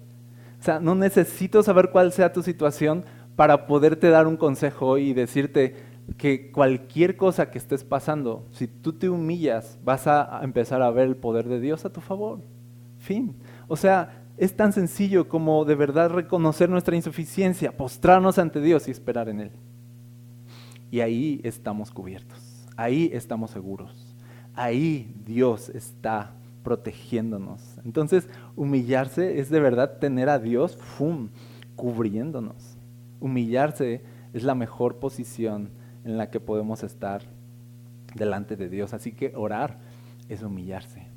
O 0.59 0.63
sea, 0.63 0.79
no 0.79 0.95
necesito 0.95 1.62
saber 1.62 1.91
cuál 1.91 2.12
sea 2.12 2.33
tu 2.33 2.41
situación 2.41 3.05
para 3.36 3.67
poderte 3.67 4.09
dar 4.09 4.25
un 4.25 4.38
consejo 4.38 4.97
y 4.97 5.13
decirte 5.13 5.75
que 6.17 6.51
cualquier 6.51 7.17
cosa 7.17 7.51
que 7.51 7.57
estés 7.57 7.83
pasando, 7.83 8.47
si 8.51 8.67
tú 8.67 8.93
te 8.93 9.09
humillas, 9.09 9.77
vas 9.83 10.07
a 10.07 10.39
empezar 10.41 10.81
a 10.81 10.89
ver 10.89 11.07
el 11.07 11.17
poder 11.17 11.47
de 11.47 11.59
Dios 11.59 11.86
a 11.86 11.91
tu 11.91 12.01
favor. 12.01 12.41
Fin. 12.97 13.36
O 13.67 13.75
sea, 13.75 14.24
es 14.38 14.55
tan 14.55 14.71
sencillo 14.71 15.27
como 15.27 15.65
de 15.65 15.75
verdad 15.75 16.12
reconocer 16.12 16.69
nuestra 16.69 16.95
insuficiencia, 16.95 17.75
postrarnos 17.75 18.38
ante 18.38 18.62
Dios 18.62 18.88
y 18.88 18.91
esperar 18.91 19.29
en 19.29 19.41
Él. 19.41 19.51
Y 20.91 21.01
ahí 21.01 21.41
estamos 21.43 21.91
cubiertos, 21.91 22.67
ahí 22.77 23.09
estamos 23.12 23.51
seguros, 23.51 24.06
ahí 24.57 25.13
Dios 25.25 25.69
está 25.69 26.33
protegiéndonos. 26.63 27.77
Entonces, 27.85 28.27
humillarse 28.57 29.39
es 29.39 29.49
de 29.49 29.61
verdad 29.61 29.99
tener 29.99 30.27
a 30.27 30.39
Dios 30.39 30.75
¡fum! 30.75 31.29
cubriéndonos. 31.77 32.77
Humillarse 33.21 34.01
es 34.33 34.43
la 34.43 34.55
mejor 34.55 34.97
posición 34.97 35.69
en 36.03 36.17
la 36.17 36.29
que 36.29 36.41
podemos 36.41 36.83
estar 36.83 37.21
delante 38.15 38.57
de 38.57 38.67
Dios. 38.67 38.93
Así 38.93 39.13
que 39.13 39.31
orar 39.35 39.77
es 40.27 40.43
humillarse. 40.43 41.07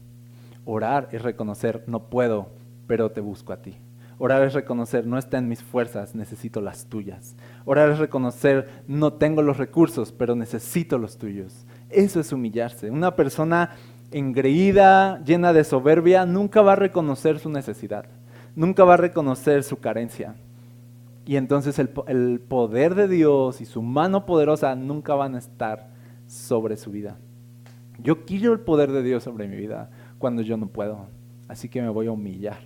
Orar 0.64 1.09
es 1.11 1.23
reconocer, 1.23 1.82
no 1.87 2.11
puedo, 2.11 2.50
pero 2.87 3.11
te 3.11 3.20
busco 3.20 3.52
a 3.52 3.62
ti. 3.62 3.76
Orar 4.23 4.42
es 4.42 4.52
reconocer, 4.52 5.06
no 5.06 5.16
está 5.16 5.38
en 5.38 5.49
mis 5.49 5.62
fuerzas, 5.62 6.14
necesito 6.14 6.61
las 6.61 6.87
tuyas. 6.87 7.37
Orar 7.64 7.88
es 7.88 7.99
reconocer, 7.99 8.85
no 8.87 9.14
tengo 9.14 9.40
los 9.40 9.56
recursos, 9.56 10.12
pero 10.12 10.37
necesito 10.37 10.99
los 10.99 11.16
tuyos. 11.16 11.64
Eso 11.90 12.20
es 12.20 12.32
humillarse. 12.32 12.90
Una 12.90 13.16
persona 13.16 13.76
engreída, 14.12 15.23
llena 15.25 15.52
de 15.52 15.64
soberbia, 15.64 16.26
nunca 16.26 16.62
va 16.62 16.73
a 16.73 16.76
reconocer 16.76 17.38
su 17.38 17.50
necesidad, 17.50 18.06
nunca 18.54 18.85
va 18.85 18.94
a 18.94 18.99
reconocer 18.99 19.62
su 19.62 19.78
carencia. 19.78 20.35
Y 21.26 21.37
entonces 21.37 21.78
el, 21.78 22.40
poder 22.40 22.94
de 22.94 23.06
Dios 23.06 23.61
y 23.61 23.64
su 23.64 23.82
mano 23.82 24.26
poderosa 24.26 24.75
nunca 24.75 25.14
van 25.14 25.35
a 25.35 25.38
estar 25.38 25.90
sobre 26.26 26.76
su 26.76 26.90
vida. 26.90 27.18
Yo 27.99 28.25
quiero 28.25 28.52
el 28.52 28.61
poder 28.61 28.90
de 28.90 29.02
Dios 29.02 29.25
sobre 29.25 29.47
mi 29.47 29.56
vida 29.56 29.90
cuando 30.18 30.42
yo 30.42 30.56
no 30.56 30.68
puedo. 30.68 31.06
Así 31.47 31.68
que 31.68 31.82
me 31.82 31.88
voy 31.88 32.06
a 32.06 32.12
humillar 32.12 32.59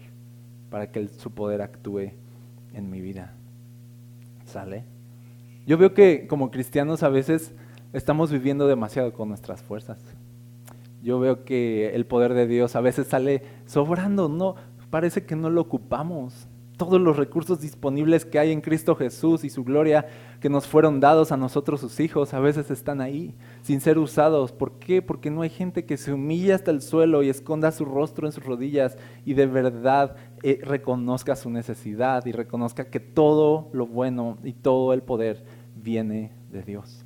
para 0.71 0.91
que 0.91 1.09
su 1.09 1.31
poder 1.31 1.63
actúe 1.63 2.13
en 2.73 2.91
mi 2.91 3.01
vida. 3.01 3.35
¿Sale? 4.45 4.85
Yo 5.67 5.79
veo 5.79 5.95
que 5.95 6.27
como 6.27 6.51
cristianos 6.51 7.03
a 7.03 7.09
veces 7.09 7.55
estamos 7.95 8.31
viviendo 8.31 8.67
demasiado 8.67 9.13
con 9.13 9.29
nuestras 9.29 9.63
fuerzas. 9.63 9.99
Yo 11.03 11.19
veo 11.19 11.45
que 11.45 11.95
el 11.95 12.07
poder 12.07 12.35
de 12.35 12.47
Dios 12.47 12.77
a 12.77 12.81
veces 12.81 13.07
sale 13.07 13.43
sobrando, 13.67 14.29
no, 14.29 14.57
parece 14.91 15.25
que 15.25 15.37
no 15.37 15.49
lo 15.49 15.63
ocupamos 15.63 16.49
todos 16.77 17.01
los 17.01 17.17
recursos 17.17 17.61
disponibles 17.61 18.25
que 18.25 18.39
hay 18.39 18.51
en 18.51 18.61
Cristo 18.61 18.97
Jesús 18.97 19.45
y 19.45 19.51
su 19.51 19.65
gloria 19.65 20.07
que 20.41 20.49
nos 20.49 20.67
fueron 20.67 21.01
dados 21.01 21.31
a 21.33 21.37
nosotros 21.37 21.81
sus 21.81 22.01
hijos, 22.01 22.35
a 22.35 22.41
veces 22.41 22.71
están 22.71 23.01
ahí 23.01 23.35
sin 23.63 23.81
ser 23.81 23.99
usados. 23.99 24.53
¿Por 24.53 24.79
qué? 24.79 25.01
Porque 25.01 25.31
no 25.31 25.43
hay 25.43 25.51
gente 25.51 25.85
que 25.85 25.97
se 25.97 26.13
humilla 26.13 26.57
hasta 26.57 26.71
el 26.71 26.83
suelo 26.83 27.23
y 27.23 27.29
esconda 27.29 27.71
su 27.71 27.85
rostro 27.85 28.27
en 28.27 28.33
sus 28.33 28.45
rodillas 28.45 28.99
y 29.25 29.35
de 29.35 29.47
verdad 29.47 30.17
eh, 30.43 30.61
reconozca 30.63 31.37
su 31.37 31.49
necesidad 31.51 32.27
y 32.27 32.33
reconozca 32.33 32.91
que 32.91 33.01
todo 33.01 33.69
lo 33.73 33.87
bueno 33.87 34.39
y 34.43 34.53
todo 34.53 34.93
el 34.93 35.03
poder 35.03 35.45
viene 35.77 36.33
de 36.51 36.63
Dios. 36.63 37.04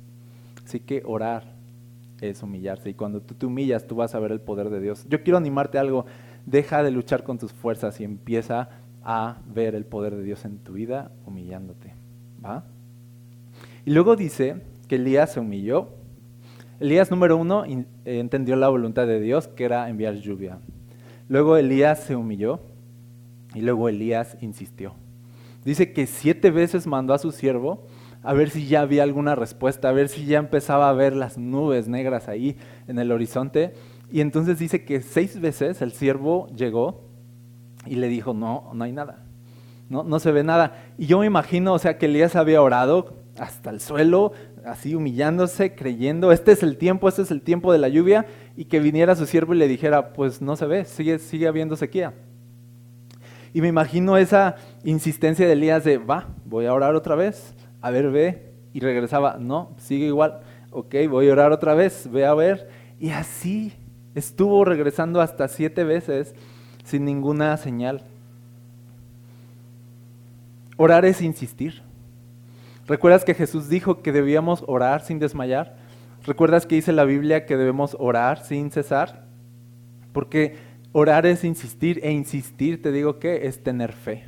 Así 0.69 0.81
que 0.81 1.01
orar 1.03 1.55
es 2.21 2.43
humillarse 2.43 2.91
y 2.91 2.93
cuando 2.93 3.23
tú 3.23 3.33
te 3.33 3.47
humillas 3.47 3.87
tú 3.87 3.95
vas 3.95 4.13
a 4.13 4.19
ver 4.19 4.31
el 4.31 4.39
poder 4.39 4.69
de 4.69 4.79
Dios. 4.79 5.03
Yo 5.09 5.23
quiero 5.23 5.39
animarte 5.39 5.79
a 5.79 5.81
algo, 5.81 6.05
deja 6.45 6.83
de 6.83 6.91
luchar 6.91 7.23
con 7.23 7.39
tus 7.39 7.51
fuerzas 7.51 7.99
y 7.99 8.03
empieza 8.03 8.69
a 9.03 9.37
ver 9.47 9.73
el 9.73 9.83
poder 9.83 10.15
de 10.15 10.21
Dios 10.21 10.45
en 10.45 10.59
tu 10.59 10.73
vida 10.73 11.11
humillándote. 11.25 11.95
¿va? 12.45 12.65
Y 13.83 13.89
luego 13.89 14.15
dice 14.15 14.61
que 14.87 14.97
Elías 14.97 15.33
se 15.33 15.39
humilló. 15.39 15.87
Elías 16.79 17.09
número 17.09 17.35
uno 17.35 17.63
entendió 18.05 18.55
la 18.55 18.69
voluntad 18.69 19.07
de 19.07 19.19
Dios, 19.19 19.47
que 19.47 19.63
era 19.63 19.89
enviar 19.89 20.17
lluvia. 20.17 20.59
Luego 21.29 21.57
Elías 21.57 22.03
se 22.03 22.15
humilló 22.15 22.59
y 23.55 23.61
luego 23.61 23.89
Elías 23.89 24.37
insistió. 24.39 24.93
Dice 25.65 25.93
que 25.93 26.05
siete 26.05 26.51
veces 26.51 26.85
mandó 26.85 27.15
a 27.15 27.17
su 27.17 27.31
siervo 27.31 27.87
a 28.21 28.33
ver 28.33 28.49
si 28.49 28.67
ya 28.67 28.81
había 28.81 29.03
alguna 29.03 29.35
respuesta, 29.35 29.89
a 29.89 29.93
ver 29.93 30.09
si 30.09 30.25
ya 30.25 30.39
empezaba 30.39 30.89
a 30.89 30.93
ver 30.93 31.15
las 31.15 31.37
nubes 31.37 31.87
negras 31.87 32.27
ahí 32.27 32.57
en 32.87 32.99
el 32.99 33.11
horizonte. 33.11 33.73
Y 34.11 34.21
entonces 34.21 34.59
dice 34.59 34.83
que 34.83 35.01
seis 35.01 35.39
veces 35.39 35.81
el 35.81 35.91
siervo 35.91 36.47
llegó 36.55 37.09
y 37.85 37.95
le 37.95 38.07
dijo, 38.07 38.33
no, 38.33 38.71
no 38.73 38.83
hay 38.83 38.91
nada. 38.91 39.23
No, 39.89 40.03
no 40.03 40.19
se 40.19 40.31
ve 40.31 40.43
nada. 40.43 40.85
Y 40.97 41.07
yo 41.07 41.19
me 41.19 41.25
imagino, 41.25 41.73
o 41.73 41.79
sea, 41.79 41.97
que 41.97 42.07
Elías 42.07 42.35
había 42.35 42.61
orado 42.61 43.17
hasta 43.39 43.69
el 43.69 43.79
suelo, 43.79 44.33
así 44.65 44.93
humillándose, 44.95 45.73
creyendo, 45.73 46.31
este 46.31 46.51
es 46.51 46.61
el 46.61 46.77
tiempo, 46.77 47.07
este 47.07 47.21
es 47.21 47.31
el 47.31 47.41
tiempo 47.41 47.71
de 47.71 47.79
la 47.79 47.87
lluvia, 47.87 48.25
y 48.55 48.65
que 48.65 48.79
viniera 48.79 49.15
su 49.15 49.25
siervo 49.25 49.53
y 49.53 49.57
le 49.57 49.67
dijera, 49.67 50.13
pues 50.13 50.41
no 50.41 50.55
se 50.55 50.65
ve, 50.65 50.85
sigue, 50.85 51.19
sigue 51.19 51.47
habiendo 51.47 51.75
sequía. 51.75 52.13
Y 53.53 53.61
me 53.61 53.67
imagino 53.67 54.17
esa 54.17 54.57
insistencia 54.83 55.47
de 55.47 55.53
Elías 55.53 55.83
de, 55.83 55.97
va, 55.97 56.27
voy 56.45 56.65
a 56.65 56.73
orar 56.73 56.93
otra 56.95 57.15
vez, 57.15 57.55
a 57.81 57.91
ver, 57.91 58.11
ve, 58.11 58.51
y 58.73 58.79
regresaba, 58.79 59.37
no, 59.39 59.75
sigue 59.77 60.05
igual, 60.05 60.41
ok, 60.71 60.95
voy 61.09 61.29
a 61.29 61.33
orar 61.33 61.51
otra 61.51 61.73
vez, 61.73 62.09
ve 62.11 62.25
a 62.25 62.33
ver, 62.33 62.69
y 62.99 63.09
así 63.09 63.73
estuvo 64.15 64.65
regresando 64.65 65.21
hasta 65.21 65.47
siete 65.47 65.83
veces 65.83 66.35
sin 66.83 67.05
ninguna 67.05 67.55
señal. 67.57 68.03
Orar 70.77 71.05
es 71.05 71.21
insistir. 71.21 71.81
¿Recuerdas 72.87 73.23
que 73.23 73.35
Jesús 73.35 73.69
dijo 73.69 74.01
que 74.01 74.11
debíamos 74.11 74.63
orar 74.67 75.01
sin 75.01 75.19
desmayar? 75.19 75.77
¿Recuerdas 76.25 76.65
que 76.65 76.75
dice 76.75 76.91
la 76.91 77.05
Biblia 77.05 77.45
que 77.45 77.57
debemos 77.57 77.95
orar 77.99 78.43
sin 78.43 78.71
cesar? 78.71 79.25
Porque 80.11 80.57
orar 80.91 81.25
es 81.25 81.43
insistir 81.43 81.99
e 82.03 82.11
insistir, 82.11 82.81
te 82.81 82.91
digo 82.91 83.19
que 83.19 83.47
es 83.47 83.63
tener 83.63 83.93
fe. 83.93 84.25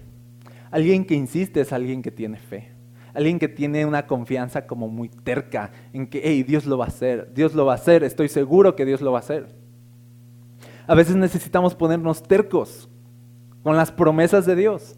Alguien 0.70 1.06
que 1.06 1.16
insiste 1.16 1.62
es 1.62 1.74
alguien 1.74 2.02
que 2.02 2.12
tiene 2.12 2.38
fe. 2.38 2.72
Alguien 3.14 3.40
que 3.40 3.48
tiene 3.48 3.86
una 3.86 4.08
confianza 4.08 4.66
como 4.66 4.88
muy 4.88 5.10
terca 5.10 5.72
en 5.94 6.08
que, 6.08 6.22
hey, 6.24 6.44
Dios 6.44 6.66
lo 6.66 6.78
va 6.78 6.86
a 6.86 6.90
hacer, 6.90 7.34
Dios 7.34 7.54
lo 7.54 7.66
va 7.66 7.74
a 7.74 7.76
hacer, 7.76 8.04
estoy 8.04 8.30
seguro 8.30 8.76
que 8.76 8.86
Dios 8.86 9.02
lo 9.02 9.12
va 9.12 9.20
a 9.20 9.22
hacer. 9.22 9.48
A 10.88 10.96
veces 10.96 11.16
necesitamos 11.16 11.76
ponernos 11.76 12.24
tercos 12.24 12.90
con 13.64 13.78
las 13.78 13.92
promesas 13.92 14.46
de 14.46 14.56
Dios. 14.56 14.96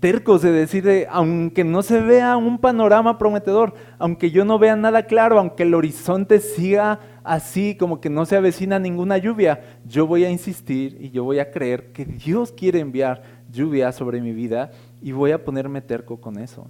Tercos 0.00 0.42
de 0.42 0.50
decir, 0.50 1.06
aunque 1.10 1.62
no 1.62 1.82
se 1.82 2.00
vea 2.00 2.36
un 2.36 2.58
panorama 2.58 3.18
prometedor, 3.18 3.74
aunque 4.00 4.32
yo 4.32 4.44
no 4.44 4.58
vea 4.58 4.74
nada 4.74 5.04
claro, 5.04 5.38
aunque 5.38 5.62
el 5.62 5.74
horizonte 5.74 6.40
siga 6.40 6.98
así, 7.22 7.76
como 7.76 8.00
que 8.00 8.10
no 8.10 8.24
se 8.26 8.36
avecina 8.36 8.80
ninguna 8.80 9.16
lluvia, 9.18 9.60
yo 9.86 10.08
voy 10.08 10.24
a 10.24 10.30
insistir 10.30 10.96
y 11.00 11.10
yo 11.10 11.22
voy 11.22 11.38
a 11.38 11.52
creer 11.52 11.92
que 11.92 12.04
Dios 12.04 12.50
quiere 12.50 12.80
enviar 12.80 13.22
lluvia 13.52 13.92
sobre 13.92 14.20
mi 14.20 14.32
vida 14.32 14.72
y 15.00 15.12
voy 15.12 15.30
a 15.30 15.44
ponerme 15.44 15.80
terco 15.82 16.20
con 16.20 16.36
eso. 16.36 16.68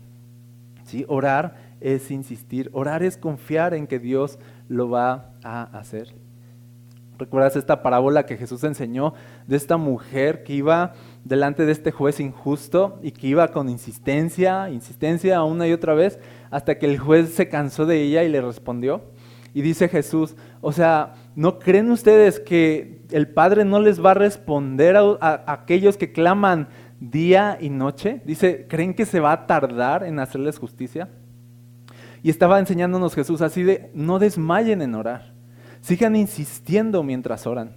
Orar 1.09 1.57
es 1.81 2.11
insistir, 2.11 2.71
orar 2.73 3.03
es 3.03 3.17
confiar 3.17 3.75
en 3.75 3.87
que 3.87 3.99
Dios 3.99 4.39
lo 4.69 4.89
va 4.89 5.33
a 5.43 5.63
hacer. 5.79 6.15
¿Recuerdas 7.19 7.57
esta 7.57 7.83
parábola 7.83 8.27
que 8.27 8.37
Jesús 8.37 8.65
enseñó 8.65 9.15
de 9.47 9.57
esta 9.57 9.77
mujer 9.77 10.43
que 10.43 10.55
iba 10.55 10.95
delante 11.25 11.65
de 11.67 11.73
este 11.73 11.93
juez 11.93 12.19
injusto 12.21 12.99
y 13.03 13.13
que 13.13 13.29
iba 13.29 13.49
con 13.49 13.69
insistencia, 13.69 14.71
insistencia 14.71 15.43
una 15.45 15.69
y 15.69 15.73
otra 15.73 15.95
vez, 15.95 16.19
hasta 16.51 16.79
que 16.79 16.87
el 16.87 16.99
juez 16.99 17.33
se 17.35 17.49
cansó 17.49 17.87
de 17.87 18.03
ella 18.03 18.25
y 18.25 18.29
le 18.29 18.41
respondió? 18.41 19.03
Y 19.55 19.61
dice 19.61 19.89
Jesús, 19.89 20.35
o 20.63 20.73
sea, 20.73 21.13
¿no 21.37 21.59
creen 21.59 21.91
ustedes 21.91 22.41
que 22.41 23.03
el 23.11 23.29
Padre 23.29 23.65
no 23.65 23.81
les 23.81 24.05
va 24.05 24.13
a 24.13 24.15
responder 24.15 24.97
a, 24.97 25.45
aquellos 25.47 25.97
que 25.97 26.13
claman 26.13 26.69
día 27.11 27.59
y 27.61 27.69
noche? 27.69 28.23
Dice, 28.25 28.67
¿creen 28.69 28.95
que 28.95 29.07
se 29.07 29.21
va 29.21 29.33
a 29.33 29.47
tardar 29.47 30.05
en 30.05 30.19
hacerles 30.19 30.59
justicia? 30.59 31.09
Y 32.23 32.31
estaba 32.31 32.59
enseñándonos 32.59 33.15
Jesús 33.15 33.41
así 33.43 33.63
de, 33.63 33.91
no 33.95 34.19
desmayen 34.19 34.83
en 34.83 34.95
orar. 34.95 35.33
Sigan 35.81 36.15
insistiendo 36.15 37.03
mientras 37.03 37.47
oran. 37.47 37.75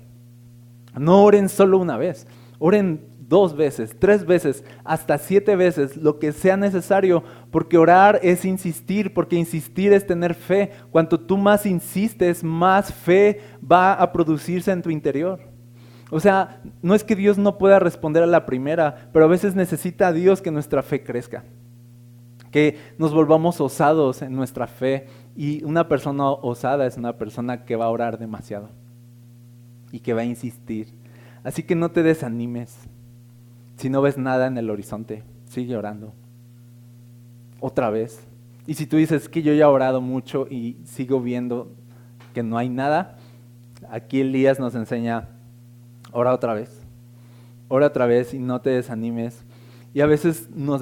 No 0.97 1.23
oren 1.23 1.49
solo 1.49 1.79
una 1.79 1.97
vez, 1.97 2.27
oren 2.59 3.07
dos 3.27 3.55
veces, 3.55 3.95
tres 3.99 4.25
veces, 4.25 4.63
hasta 4.83 5.17
siete 5.17 5.55
veces, 5.55 5.97
lo 5.97 6.19
que 6.19 6.31
sea 6.31 6.55
necesario, 6.55 7.23
porque 7.51 7.77
orar 7.77 8.19
es 8.21 8.45
insistir, 8.45 9.13
porque 9.13 9.35
insistir 9.35 9.91
es 9.93 10.05
tener 10.05 10.35
fe. 10.35 10.71
Cuanto 10.91 11.19
tú 11.19 11.37
más 11.37 11.65
insistes, 11.65 12.43
más 12.43 12.93
fe 12.93 13.41
va 13.59 13.93
a 13.93 14.11
producirse 14.11 14.71
en 14.71 14.83
tu 14.83 14.91
interior. 14.91 15.54
O 16.11 16.19
sea, 16.19 16.61
no 16.81 16.93
es 16.93 17.03
que 17.03 17.15
Dios 17.15 17.37
no 17.37 17.57
pueda 17.57 17.79
responder 17.79 18.23
a 18.23 18.27
la 18.27 18.45
primera, 18.45 19.09
pero 19.11 19.25
a 19.25 19.29
veces 19.29 19.55
necesita 19.55 20.07
a 20.07 20.13
Dios 20.13 20.41
que 20.41 20.51
nuestra 20.51 20.83
fe 20.83 21.03
crezca, 21.03 21.43
que 22.51 22.77
nos 22.97 23.13
volvamos 23.13 23.59
osados 23.59 24.21
en 24.21 24.35
nuestra 24.35 24.67
fe, 24.67 25.07
y 25.35 25.63
una 25.63 25.87
persona 25.87 26.29
osada 26.29 26.85
es 26.85 26.97
una 26.97 27.17
persona 27.17 27.65
que 27.65 27.75
va 27.75 27.85
a 27.85 27.89
orar 27.89 28.17
demasiado 28.17 28.69
y 29.91 29.99
que 29.99 30.13
va 30.13 30.21
a 30.21 30.25
insistir. 30.25 30.93
Así 31.43 31.63
que 31.63 31.75
no 31.75 31.91
te 31.91 32.03
desanimes. 32.03 32.77
Si 33.77 33.89
no 33.89 34.01
ves 34.01 34.17
nada 34.17 34.47
en 34.47 34.57
el 34.57 34.69
horizonte, 34.69 35.23
sigue 35.45 35.75
orando. 35.75 36.13
Otra 37.59 37.89
vez. 37.89 38.25
Y 38.67 38.75
si 38.75 38.87
tú 38.87 38.97
dices 38.97 39.27
que 39.27 39.41
yo 39.41 39.53
ya 39.53 39.65
he 39.65 39.67
orado 39.67 40.01
mucho 40.01 40.47
y 40.49 40.77
sigo 40.85 41.19
viendo 41.21 41.71
que 42.33 42.41
no 42.41 42.57
hay 42.57 42.69
nada, 42.69 43.17
aquí 43.89 44.21
Elías 44.21 44.59
nos 44.59 44.73
enseña, 44.75 45.29
ora 46.15 46.33
otra 46.33 46.53
vez. 46.53 46.81
Ora 47.67 47.87
otra 47.87 48.07
vez 48.07 48.33
y 48.33 48.39
no 48.39 48.61
te 48.61 48.71
desanimes. 48.71 49.45
Y 49.93 50.01
a 50.01 50.07
veces 50.07 50.49
nos, 50.49 50.81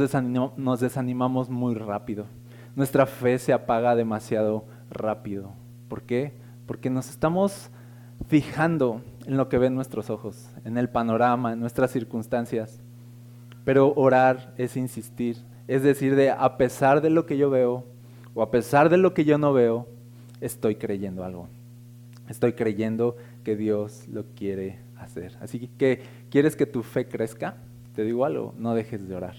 nos 0.57 0.79
desanimamos 0.79 1.49
muy 1.49 1.75
rápido 1.75 2.25
nuestra 2.75 3.05
fe 3.05 3.37
se 3.37 3.53
apaga 3.53 3.95
demasiado 3.95 4.65
rápido. 4.89 5.51
¿Por 5.87 6.03
qué? 6.03 6.33
Porque 6.65 6.89
nos 6.89 7.09
estamos 7.09 7.69
fijando 8.27 9.01
en 9.25 9.37
lo 9.37 9.49
que 9.49 9.57
ven 9.57 9.75
nuestros 9.75 10.09
ojos, 10.09 10.49
en 10.65 10.77
el 10.77 10.89
panorama, 10.89 11.53
en 11.53 11.59
nuestras 11.59 11.91
circunstancias. 11.91 12.81
Pero 13.63 13.93
orar 13.95 14.53
es 14.57 14.75
insistir, 14.75 15.37
es 15.67 15.83
decir, 15.83 16.15
de 16.15 16.31
a 16.31 16.57
pesar 16.57 17.01
de 17.01 17.09
lo 17.09 17.25
que 17.25 17.37
yo 17.37 17.49
veo 17.49 17.85
o 18.33 18.41
a 18.41 18.51
pesar 18.51 18.89
de 18.89 18.97
lo 18.97 19.13
que 19.13 19.25
yo 19.25 19.37
no 19.37 19.53
veo, 19.53 19.87
estoy 20.41 20.75
creyendo 20.75 21.23
algo. 21.23 21.47
Estoy 22.27 22.53
creyendo 22.53 23.15
que 23.43 23.55
Dios 23.55 24.07
lo 24.07 24.25
quiere 24.33 24.79
hacer. 25.03 25.37
Así 25.41 25.69
que, 25.77 26.01
¿quieres 26.29 26.55
que 26.55 26.65
tu 26.65 26.83
fe 26.83 27.07
crezca? 27.07 27.57
te 27.93 28.03
digo 28.03 28.25
algo, 28.25 28.53
no 28.57 28.73
dejes 28.73 29.07
de 29.07 29.15
orar. 29.15 29.35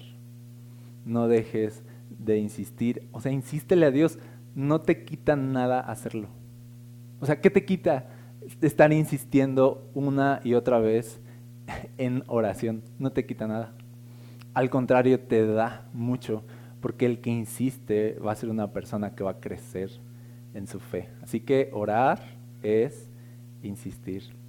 No 1.05 1.29
dejes 1.29 1.83
de 2.09 2.39
insistir. 2.39 3.09
O 3.13 3.21
sea, 3.21 3.33
insístele 3.33 3.87
a 3.87 3.91
Dios, 3.91 4.19
no 4.55 4.81
te 4.81 5.05
quita 5.05 5.37
nada 5.37 5.81
hacerlo. 5.81 6.29
O 7.21 7.27
sea, 7.27 7.41
¿qué 7.41 7.51
te 7.51 7.65
quita 7.65 8.09
estar 8.61 8.93
insistiendo 8.93 9.91
una 9.95 10.41
y 10.45 10.55
otra 10.55 10.79
vez 10.79 11.21
en 11.99 12.23
oración? 12.27 12.83
No 12.99 13.13
te 13.13 13.27
quita 13.27 13.47
nada. 13.47 13.75
Al 14.55 14.71
contrario, 14.71 15.19
te 15.21 15.47
da 15.47 15.89
mucho, 15.93 16.45
porque 16.81 17.07
el 17.07 17.21
que 17.21 17.31
insiste 17.31 18.19
va 18.25 18.33
a 18.33 18.37
ser 18.37 18.51
una 18.51 18.73
persona 18.73 19.15
que 19.15 19.25
va 19.25 19.33
a 19.33 19.41
crecer 19.41 19.91
en 20.55 20.69
su 20.69 20.79
fe. 20.79 21.09
Así 21.23 21.41
que 21.41 21.71
orar 21.73 22.21
es 22.63 23.11
insistir. 23.63 24.44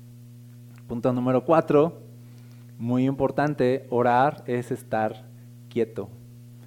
Punto 0.87 1.11
número 1.11 1.45
cuatro, 1.45 1.93
muy 2.77 3.05
importante, 3.07 3.87
orar 3.89 4.43
es 4.45 4.69
estar 4.69 5.25
quieto. 5.67 6.09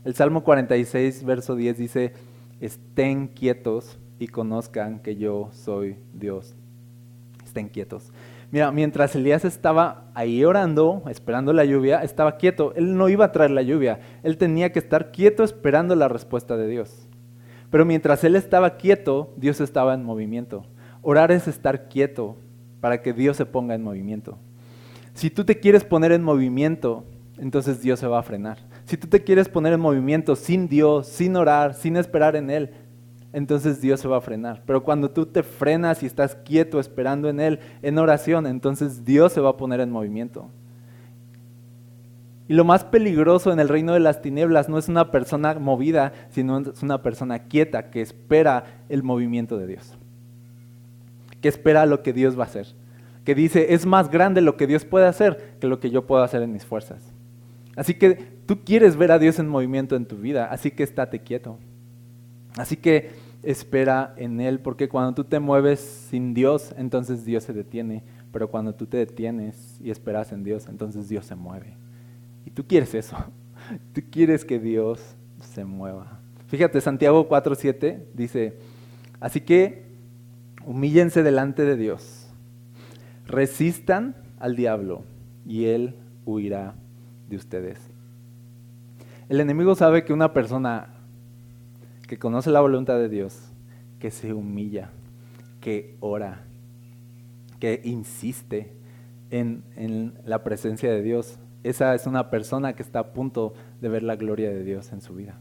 El 0.05 0.15
Salmo 0.17 0.43
46, 0.43 1.23
verso 1.23 1.55
10 1.55 1.79
dice, 1.79 2.13
estén 2.61 3.29
quietos 3.29 3.97
y 4.19 4.27
conozcan 4.27 4.99
que 4.99 5.15
yo 5.15 5.51
soy 5.53 5.99
Dios. 6.13 6.57
Estén 7.45 7.69
quietos. 7.69 8.11
Mira, 8.51 8.73
mientras 8.73 9.15
Elías 9.15 9.45
estaba 9.45 10.11
ahí 10.15 10.45
orando, 10.45 11.05
esperando 11.09 11.53
la 11.53 11.65
lluvia, 11.65 12.03
estaba 12.03 12.39
quieto. 12.39 12.73
Él 12.75 12.97
no 12.97 13.09
iba 13.09 13.27
a 13.27 13.33
traer 13.33 13.53
la 13.53 13.63
lluvia. 13.63 14.01
Él 14.25 14.37
tenía 14.37 14.73
que 14.73 14.81
estar 14.81 15.13
quieto 15.13 15.45
esperando 15.45 15.95
la 15.95 16.09
respuesta 16.09 16.57
de 16.57 16.67
Dios. 16.67 17.07
Pero 17.71 17.85
mientras 17.85 18.25
él 18.25 18.35
estaba 18.35 18.79
quieto, 18.79 19.33
Dios 19.37 19.61
estaba 19.61 19.95
en 19.95 20.03
movimiento. 20.03 20.65
Orar 21.03 21.31
es 21.31 21.47
estar 21.47 21.89
quieto 21.89 22.37
para 22.81 23.03
que 23.03 23.13
Dios 23.13 23.37
se 23.37 23.47
ponga 23.47 23.75
en 23.75 23.83
movimiento. 23.83 24.39
Si 25.15 25.31
tú 25.31 25.45
te 25.45 25.59
quieres 25.59 25.85
poner 25.85 26.13
en 26.13 26.23
movimiento, 26.23 27.05
entonces 27.39 27.81
Dios 27.81 27.99
se 27.99 28.07
va 28.07 28.21
a 28.21 28.23
frenar. 28.23 28.59
Si 28.85 28.97
tú 28.97 29.07
te 29.07 29.23
quieres 29.23 29.49
poner 29.49 29.73
en 29.73 29.81
movimiento 29.81 30.37
sin 30.37 30.69
Dios, 30.69 31.09
sin 31.09 31.37
orar, 31.37 31.75
sin 31.75 31.97
esperar 31.97 32.37
en 32.37 32.51
Él, 32.51 32.71
entonces 33.33 33.81
Dios 33.81 34.01
se 34.01 34.09
va 34.09 34.19
a 34.19 34.23
frenar. 34.23 34.63
Pero 34.67 34.83
cuando 34.83 35.11
tú 35.11 35.27
te 35.27 35.43
frenas 35.43 36.03
y 36.03 36.07
estás 36.07 36.35
quieto 36.37 36.81
esperando 36.81 37.29
en 37.29 37.41
Él, 37.41 37.61
en 37.83 37.99
oración, 37.99 38.47
entonces 38.47 39.05
Dios 39.05 39.33
se 39.33 39.41
va 39.41 39.51
a 39.51 39.57
poner 39.57 39.81
en 39.81 39.91
movimiento. 39.91 40.49
Y 42.49 42.55
lo 42.55 42.65
más 42.65 42.85
peligroso 42.85 43.53
en 43.53 43.61
el 43.61 43.69
reino 43.69 43.93
de 43.93 44.01
las 44.01 44.23
tinieblas 44.23 44.71
no 44.71 44.79
es 44.79 44.89
una 44.89 45.11
persona 45.11 45.59
movida, 45.59 46.13
sino 46.31 46.59
es 46.59 46.83
una 46.83 47.03
persona 47.03 47.41
quieta 47.41 47.91
que 47.91 48.01
espera 48.01 48.85
el 48.89 49.03
movimiento 49.03 49.59
de 49.59 49.67
Dios. 49.67 49.99
Que 51.41 51.49
espera 51.49 51.87
lo 51.87 52.03
que 52.03 52.13
Dios 52.13 52.39
va 52.39 52.45
a 52.45 52.47
hacer. 52.47 52.67
Que 53.25 53.35
dice, 53.35 53.75
es 53.75 53.87
más 53.87 54.11
grande 54.11 54.41
lo 54.41 54.57
que 54.57 54.67
Dios 54.67 54.85
puede 54.85 55.07
hacer 55.07 55.57
que 55.61 55.67
lo 55.67 55.81
que 55.81 55.91
yo 55.91 56.07
puedo 56.07 56.23
hacer 56.23 56.43
en 56.43 56.53
mis 56.53 56.65
fuerzas. 56.65 57.03
Así 57.77 57.95
que 57.95 58.15
tú 58.47 58.65
quieres 58.65 58.97
ver 58.97 59.13
a 59.13 59.19
Dios 59.19 59.39
en 59.39 59.49
movimiento 59.49 59.95
en 59.95 60.07
tu 60.07 60.17
vida, 60.17 60.47
así 60.47 60.71
que 60.71 60.83
estate 60.83 61.21
quieto. 61.21 61.59
Así 62.57 62.77
que 62.77 63.11
espera 63.43 64.15
en 64.17 64.41
Él, 64.41 64.59
porque 64.61 64.89
cuando 64.89 65.15
tú 65.15 65.25
te 65.25 65.39
mueves 65.39 65.79
sin 66.11 66.35
Dios, 66.35 66.75
entonces 66.77 67.25
Dios 67.25 67.45
se 67.45 67.53
detiene. 67.53 68.03
Pero 68.33 68.51
cuando 68.51 68.75
tú 68.75 68.87
te 68.87 68.97
detienes 68.97 69.81
y 69.83 69.91
esperas 69.91 70.33
en 70.33 70.43
Dios, 70.43 70.67
entonces 70.69 71.09
Dios 71.09 71.25
se 71.25 71.35
mueve. 71.35 71.77
Y 72.45 72.51
tú 72.51 72.67
quieres 72.67 72.95
eso. 72.95 73.17
Tú 73.93 74.01
quieres 74.11 74.45
que 74.47 74.59
Dios 74.59 75.01
se 75.41 75.65
mueva. 75.65 76.21
Fíjate, 76.47 76.81
Santiago 76.81 77.29
4.7 77.29 78.05
dice, 78.15 78.57
así 79.21 79.43
que 79.43 79.88
humíllense 80.69 81.23
delante 81.23 81.65
de 81.65 81.79
Dios, 81.79 82.29
resistan 83.27 84.15
al 84.39 84.55
diablo 84.55 85.03
y 85.47 85.65
Él 85.65 85.95
huirá 86.27 86.75
de 87.31 87.37
ustedes. 87.37 87.81
El 89.31 89.41
enemigo 89.41 89.75
sabe 89.75 90.05
que 90.05 90.13
una 90.13 90.35
persona 90.35 90.91
que 92.07 92.19
conoce 92.19 92.51
la 92.51 92.61
voluntad 92.61 92.99
de 92.99 93.09
Dios, 93.09 93.51
que 93.99 94.11
se 94.11 94.35
humilla, 94.35 94.91
que 95.63 95.97
ora, 96.01 96.45
que 97.61 97.81
insiste 97.85 98.77
en, 99.31 99.65
en, 99.75 100.19
la 100.27 100.45
presencia 100.45 100.91
de 100.91 101.01
Dios, 101.01 101.39
esa 101.65 101.95
es 101.95 102.07
una 102.07 102.29
persona 102.29 102.75
que 102.75 102.83
está 102.83 102.99
a 102.99 103.13
punto 103.15 103.55
de 103.81 103.89
ver 103.89 104.03
la 104.03 104.17
gloria 104.17 104.51
de 104.51 104.65
Dios 104.65 104.93
en 104.93 105.01
su 105.01 105.15
vida. 105.15 105.39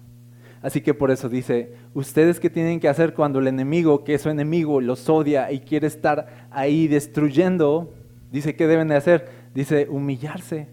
Así 0.62 0.82
que 0.82 0.94
por 0.94 1.12
eso 1.12 1.30
dice, 1.30 1.74
ustedes 1.94 2.40
qué 2.40 2.50
tienen 2.50 2.80
que 2.80 2.90
hacer 2.90 3.14
cuando 3.14 3.40
el 3.40 3.48
enemigo, 3.48 4.04
que 4.04 4.16
es 4.16 4.22
su 4.22 4.30
enemigo, 4.30 4.82
los 4.82 5.08
odia 5.08 5.52
y 5.52 5.60
quiere 5.60 5.88
estar 5.88 6.48
ahí 6.50 6.88
destruyendo, 6.88 7.94
dice, 8.32 8.56
¿qué 8.56 8.68
deben 8.68 8.88
de 8.88 8.96
hacer? 8.96 9.30
Dice, 9.54 9.88
humillarse 9.90 10.68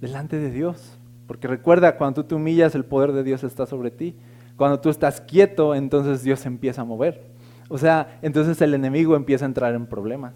delante 0.00 0.38
de 0.38 0.50
Dios. 0.50 0.98
Porque 1.26 1.46
recuerda, 1.46 1.96
cuando 1.96 2.22
tú 2.22 2.28
te 2.28 2.34
humillas, 2.34 2.74
el 2.74 2.84
poder 2.84 3.12
de 3.12 3.22
Dios 3.22 3.44
está 3.44 3.66
sobre 3.66 3.90
ti. 3.90 4.16
Cuando 4.56 4.80
tú 4.80 4.88
estás 4.88 5.20
quieto, 5.20 5.74
entonces 5.74 6.22
Dios 6.22 6.46
empieza 6.46 6.82
a 6.82 6.84
mover. 6.84 7.30
O 7.68 7.76
sea, 7.76 8.18
entonces 8.22 8.60
el 8.62 8.72
enemigo 8.72 9.14
empieza 9.14 9.44
a 9.44 9.48
entrar 9.48 9.74
en 9.74 9.86
problemas. 9.86 10.34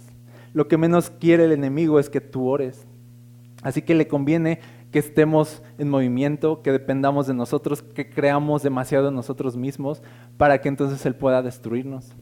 Lo 0.53 0.69
que 0.69 0.77
menos 0.77 1.11
quiere 1.11 1.47
el 1.47 1.53
enemigo 1.53 1.99
es 1.99 2.11
que 2.11 2.21
tú 2.21 2.47
ores. 2.47 2.87
Así 3.63 3.83
que 3.83 3.95
le 3.95 4.07
conviene 4.07 4.61
que 4.93 4.99
estemos 4.99 5.63
en 5.79 5.89
movimiento, 5.89 6.63
que 6.63 6.71
dependamos 6.71 7.27
de 7.27 7.35
nosotros, 7.35 7.83
que 7.83 8.11
creamos 8.11 8.63
demasiado 8.63 9.09
en 9.09 9.15
nosotros 9.15 9.57
mismos 9.57 10.03
para 10.37 10.61
que 10.61 10.69
entonces 10.69 11.05
Él 11.07 11.17
pueda 11.17 11.43
destruirnos. 11.43 12.13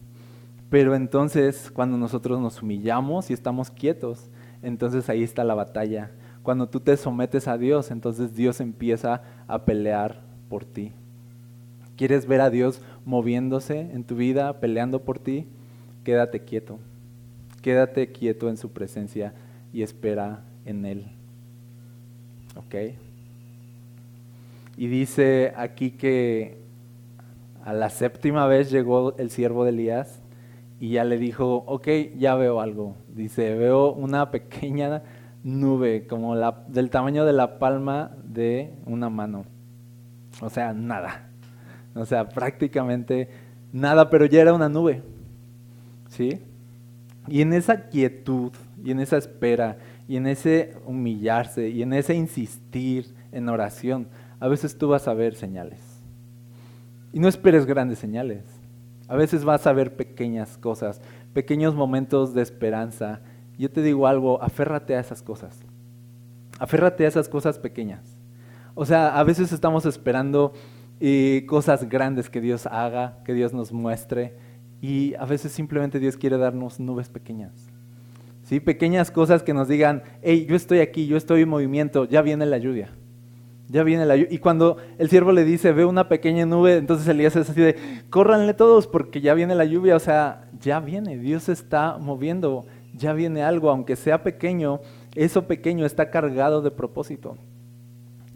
Pero 0.69 0.95
entonces 0.95 1.69
cuando 1.69 1.97
nosotros 1.97 2.39
nos 2.39 2.61
humillamos 2.63 3.29
y 3.29 3.33
estamos 3.33 3.69
quietos, 3.69 4.29
entonces 4.63 5.09
ahí 5.09 5.21
está 5.21 5.43
la 5.43 5.53
batalla. 5.53 6.11
Cuando 6.43 6.69
tú 6.69 6.79
te 6.79 6.95
sometes 6.95 7.49
a 7.49 7.57
Dios, 7.57 7.91
entonces 7.91 8.33
Dios 8.35 8.61
empieza 8.61 9.21
a 9.47 9.65
pelear 9.65 10.21
por 10.47 10.63
ti. 10.63 10.93
¿Quieres 11.97 12.25
ver 12.25 12.39
a 12.39 12.49
Dios 12.49 12.81
moviéndose 13.03 13.81
en 13.91 14.05
tu 14.05 14.15
vida, 14.15 14.61
peleando 14.61 15.03
por 15.03 15.19
ti? 15.19 15.45
Quédate 16.05 16.45
quieto. 16.45 16.79
Quédate 17.61 18.13
quieto 18.13 18.49
en 18.49 18.55
su 18.55 18.71
presencia 18.71 19.33
y 19.73 19.83
espera 19.83 20.45
en 20.65 20.85
Él. 20.85 21.20
¿Ok? 22.55 22.75
Y 24.77 24.87
dice 24.87 25.53
aquí 25.55 25.91
que 25.91 26.57
a 27.63 27.73
la 27.73 27.89
séptima 27.89 28.47
vez 28.47 28.71
llegó 28.71 29.15
el 29.17 29.29
siervo 29.29 29.63
de 29.63 29.69
Elías 29.69 30.21
y 30.79 30.91
ya 30.91 31.03
le 31.03 31.17
dijo, 31.17 31.63
ok, 31.67 31.87
ya 32.17 32.35
veo 32.35 32.59
algo. 32.59 32.95
Dice, 33.09 33.55
veo 33.55 33.93
una 33.93 34.31
pequeña 34.31 35.03
nube 35.43 36.07
como 36.07 36.35
la, 36.35 36.63
del 36.67 36.89
tamaño 36.89 37.25
de 37.25 37.33
la 37.33 37.59
palma 37.59 38.11
de 38.23 38.73
una 38.85 39.09
mano. 39.09 39.45
O 40.41 40.49
sea, 40.49 40.73
nada. 40.73 41.29
O 41.93 42.05
sea, 42.05 42.29
prácticamente 42.29 43.29
nada, 43.71 44.09
pero 44.09 44.25
ya 44.25 44.41
era 44.41 44.53
una 44.53 44.69
nube. 44.69 45.03
¿Sí? 46.09 46.41
Y 47.27 47.41
en 47.41 47.53
esa 47.53 47.89
quietud, 47.89 48.51
y 48.83 48.91
en 48.91 48.99
esa 48.99 49.17
espera, 49.17 49.77
y 50.11 50.17
en 50.17 50.27
ese 50.27 50.75
humillarse, 50.85 51.69
y 51.69 51.83
en 51.83 51.93
ese 51.93 52.13
insistir 52.13 53.15
en 53.31 53.47
oración, 53.47 54.09
a 54.41 54.49
veces 54.49 54.77
tú 54.77 54.89
vas 54.89 55.07
a 55.07 55.13
ver 55.13 55.35
señales. 55.35 55.79
Y 57.13 57.21
no 57.21 57.29
esperes 57.29 57.65
grandes 57.65 57.99
señales. 57.99 58.43
A 59.07 59.15
veces 59.15 59.45
vas 59.45 59.65
a 59.67 59.71
ver 59.71 59.95
pequeñas 59.95 60.57
cosas, 60.57 61.01
pequeños 61.31 61.75
momentos 61.75 62.33
de 62.33 62.41
esperanza. 62.41 63.21
Yo 63.57 63.71
te 63.71 63.81
digo 63.81 64.05
algo, 64.05 64.43
aférrate 64.43 64.97
a 64.97 64.99
esas 64.99 65.23
cosas. 65.23 65.57
Aférrate 66.59 67.05
a 67.05 67.07
esas 67.07 67.29
cosas 67.29 67.57
pequeñas. 67.57 68.17
O 68.75 68.85
sea, 68.85 69.17
a 69.17 69.23
veces 69.23 69.53
estamos 69.53 69.85
esperando 69.85 70.51
y 70.99 71.45
cosas 71.45 71.87
grandes 71.87 72.29
que 72.29 72.41
Dios 72.41 72.65
haga, 72.65 73.19
que 73.23 73.33
Dios 73.33 73.53
nos 73.53 73.71
muestre. 73.71 74.35
Y 74.81 75.13
a 75.15 75.23
veces 75.23 75.53
simplemente 75.53 75.99
Dios 75.99 76.17
quiere 76.17 76.37
darnos 76.37 76.81
nubes 76.81 77.07
pequeñas. 77.07 77.70
¿Sí? 78.51 78.59
Pequeñas 78.59 79.11
cosas 79.11 79.43
que 79.43 79.53
nos 79.53 79.69
digan, 79.69 80.03
hey, 80.21 80.45
yo 80.45 80.57
estoy 80.57 80.79
aquí, 80.79 81.07
yo 81.07 81.15
estoy 81.15 81.43
en 81.43 81.47
movimiento, 81.47 82.03
ya 82.03 82.21
viene 82.21 82.45
la 82.45 82.57
lluvia. 82.57 82.89
Ya 83.69 83.81
viene 83.83 84.05
la 84.05 84.17
lluvia. 84.17 84.27
Y 84.29 84.39
cuando 84.39 84.75
el 84.97 85.09
siervo 85.09 85.31
le 85.31 85.45
dice, 85.45 85.71
ve 85.71 85.85
una 85.85 86.09
pequeña 86.09 86.45
nube, 86.45 86.75
entonces 86.75 87.07
Elías 87.07 87.33
es 87.37 87.49
así 87.49 87.61
de, 87.61 87.77
córranle 88.09 88.53
todos 88.53 88.87
porque 88.87 89.21
ya 89.21 89.35
viene 89.35 89.55
la 89.55 89.63
lluvia. 89.63 89.95
O 89.95 89.99
sea, 89.99 90.49
ya 90.59 90.81
viene, 90.81 91.17
Dios 91.17 91.47
está 91.47 91.97
moviendo, 91.97 92.65
ya 92.93 93.13
viene 93.13 93.41
algo, 93.41 93.69
aunque 93.69 93.95
sea 93.95 94.21
pequeño, 94.21 94.81
eso 95.15 95.47
pequeño 95.47 95.85
está 95.85 96.09
cargado 96.09 96.61
de 96.61 96.71
propósito. 96.71 97.37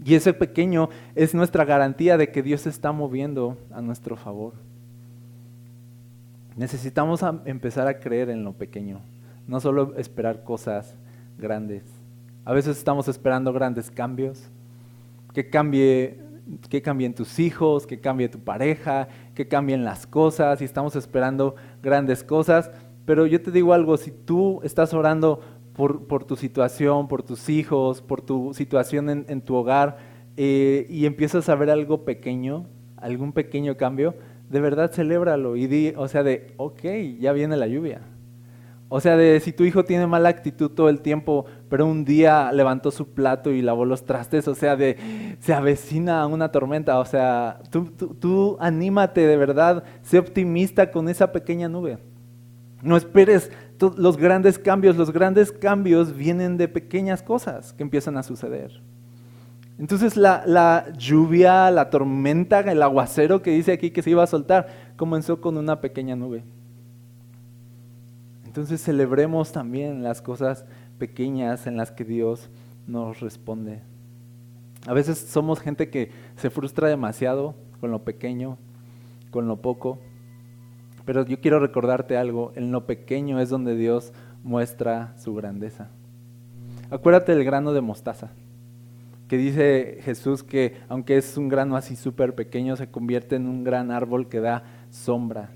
Y 0.06 0.16
ese 0.16 0.32
pequeño 0.32 0.88
es 1.16 1.36
nuestra 1.36 1.66
garantía 1.66 2.18
de 2.18 2.32
que 2.32 2.42
Dios 2.42 2.68
está 2.68 2.94
moviendo 2.94 3.58
a 3.70 3.82
nuestro 3.82 4.16
favor. 4.16 4.54
Necesitamos 6.56 7.20
empezar 7.44 7.90
a 7.90 8.00
creer 8.00 8.30
en 8.30 8.46
lo 8.46 8.54
pequeño, 8.54 9.02
no 9.48 9.60
solo 9.60 9.94
esperar 9.98 10.44
cosas 10.44 10.96
grandes. 11.38 11.84
A 12.44 12.54
veces 12.54 12.78
estamos 12.78 13.08
esperando 13.08 13.54
grandes 13.54 13.90
cambios, 13.90 14.50
que 15.34 15.50
cambie, 15.50 16.20
que 16.70 16.82
cambien 16.82 17.14
tus 17.14 17.40
hijos, 17.40 17.88
que 17.88 18.00
cambie 18.00 18.30
tu 18.30 18.40
pareja, 18.40 19.08
que 19.34 19.48
cambien 19.48 19.84
las 19.84 20.08
cosas, 20.08 20.62
y 20.62 20.66
estamos 20.66 20.96
esperando 20.96 21.56
grandes 21.82 22.24
cosas. 22.24 22.72
Pero 23.06 23.26
yo 23.26 23.42
te 23.42 23.52
digo 23.52 23.74
algo, 23.74 23.98
si 23.98 24.12
tú 24.12 24.62
estás 24.64 24.94
orando 24.94 25.42
por, 25.74 26.24
tu 26.24 26.36
situación, 26.36 27.08
por 27.08 27.24
tus 27.24 27.50
hijos, 27.50 28.02
por 28.02 28.22
tu 28.22 28.54
situación 28.54 29.10
en, 29.28 29.42
tu 29.42 29.56
hogar, 29.56 29.98
eh, 30.38 30.88
y 30.90 31.06
empiezas 31.06 31.50
a 31.50 31.56
ver 31.56 31.70
algo 31.70 32.06
pequeño, 32.06 32.68
algún 32.98 33.34
pequeño 33.34 33.76
cambio, 33.76 34.16
de 34.50 34.60
verdad 34.62 34.92
celébralo 34.92 35.56
y 35.56 35.68
di, 35.68 35.94
o 35.98 36.08
sea, 36.08 36.24
de, 36.24 36.54
ok, 36.58 36.84
ya 37.20 37.34
viene 37.34 37.58
la 37.58 37.68
lluvia. 37.68 38.02
O 38.96 39.02
sea, 39.02 39.18
de 39.18 39.42
si 39.42 39.52
tu 39.52 39.66
hijo 39.66 39.84
tiene 39.84 40.08
mala 40.08 40.30
actitud 40.30 40.72
todo 40.72 40.88
el 40.88 41.02
tiempo, 41.02 41.46
pero 41.68 41.86
un 41.86 42.06
día 42.06 42.50
levantó 42.54 42.92
su 42.92 43.10
plato 43.10 43.52
y 43.52 43.62
lavó 43.62 43.84
los 43.84 44.06
trastes, 44.06 44.48
o 44.48 44.56
sea, 44.56 44.78
de 44.78 45.36
se 45.42 45.54
avecina 45.54 46.26
una 46.28 46.50
tormenta, 46.50 46.98
o 47.00 47.04
sea, 47.04 47.60
tú, 47.70 47.92
tú 47.92 48.56
anímate 48.62 49.28
de 49.28 49.36
verdad, 49.36 49.84
sé 50.02 50.18
optimista 50.18 50.92
con 50.92 51.10
esa 51.10 51.34
pequeña 51.34 51.68
nube. 51.68 51.98
No 52.82 52.96
esperes 52.96 53.52
los 53.98 54.16
grandes 54.16 54.58
cambios, 54.58 54.96
los 54.96 55.12
grandes 55.12 55.52
cambios 55.52 56.16
vienen 56.16 56.56
de 56.56 56.70
pequeñas 56.70 57.22
cosas 57.22 57.74
que 57.74 57.84
empiezan 57.84 58.16
a 58.16 58.24
suceder. 58.24 58.82
Entonces 59.78 60.16
la, 60.16 60.86
lluvia, 60.98 61.70
la 61.70 61.90
tormenta, 61.90 62.62
el 62.62 62.82
aguacero 62.82 63.42
que 63.42 63.52
dice 63.52 63.74
aquí 63.74 63.92
que 63.92 64.02
se 64.02 64.12
iba 64.12 64.24
a 64.24 64.28
soltar, 64.28 64.68
comenzó 64.96 65.42
con 65.42 65.58
una 65.58 65.82
pequeña 65.82 66.16
nube. 66.16 66.46
Entonces 68.56 68.82
celebremos 68.82 69.52
también 69.52 70.02
las 70.02 70.22
cosas 70.22 70.64
pequeñas 70.98 71.68
en 71.68 71.76
las 71.76 71.92
que 71.92 72.06
Dios 72.06 72.50
nos 72.88 73.20
responde. 73.20 73.82
A 74.88 74.94
veces 74.94 75.18
somos 75.18 75.60
gente 75.60 75.90
que 75.90 76.10
se 76.38 76.50
frustra 76.50 76.88
demasiado 76.88 77.56
con 77.82 77.92
lo 77.92 78.06
pequeño, 78.06 78.58
con 79.30 79.50
lo 79.50 79.62
poco. 79.62 80.00
Pero 81.04 81.26
yo 81.26 81.42
quiero 81.42 81.60
recordarte 81.60 82.16
algo, 82.16 82.54
en 82.56 82.72
lo 82.72 82.86
pequeño 82.86 83.42
es 83.42 83.50
donde 83.50 83.76
Dios 83.76 84.14
muestra 84.42 85.18
su 85.18 85.36
grandeza. 85.36 85.90
Acuérdate 86.90 87.36
del 87.36 87.44
grano 87.44 87.74
de 87.74 87.82
mostaza, 87.82 88.30
que 89.28 89.36
dice 89.36 90.00
Jesús 90.04 90.44
que 90.44 90.78
aunque 90.88 91.18
es 91.18 91.36
un 91.36 91.50
grano 91.50 91.76
así 91.76 91.98
súper 91.98 92.36
pequeño, 92.36 92.78
se 92.78 92.90
convierte 92.90 93.36
en 93.36 93.48
un 93.48 93.66
gran 93.66 93.92
árbol 93.92 94.30
que 94.30 94.40
da 94.40 94.64
sombra. 94.92 95.50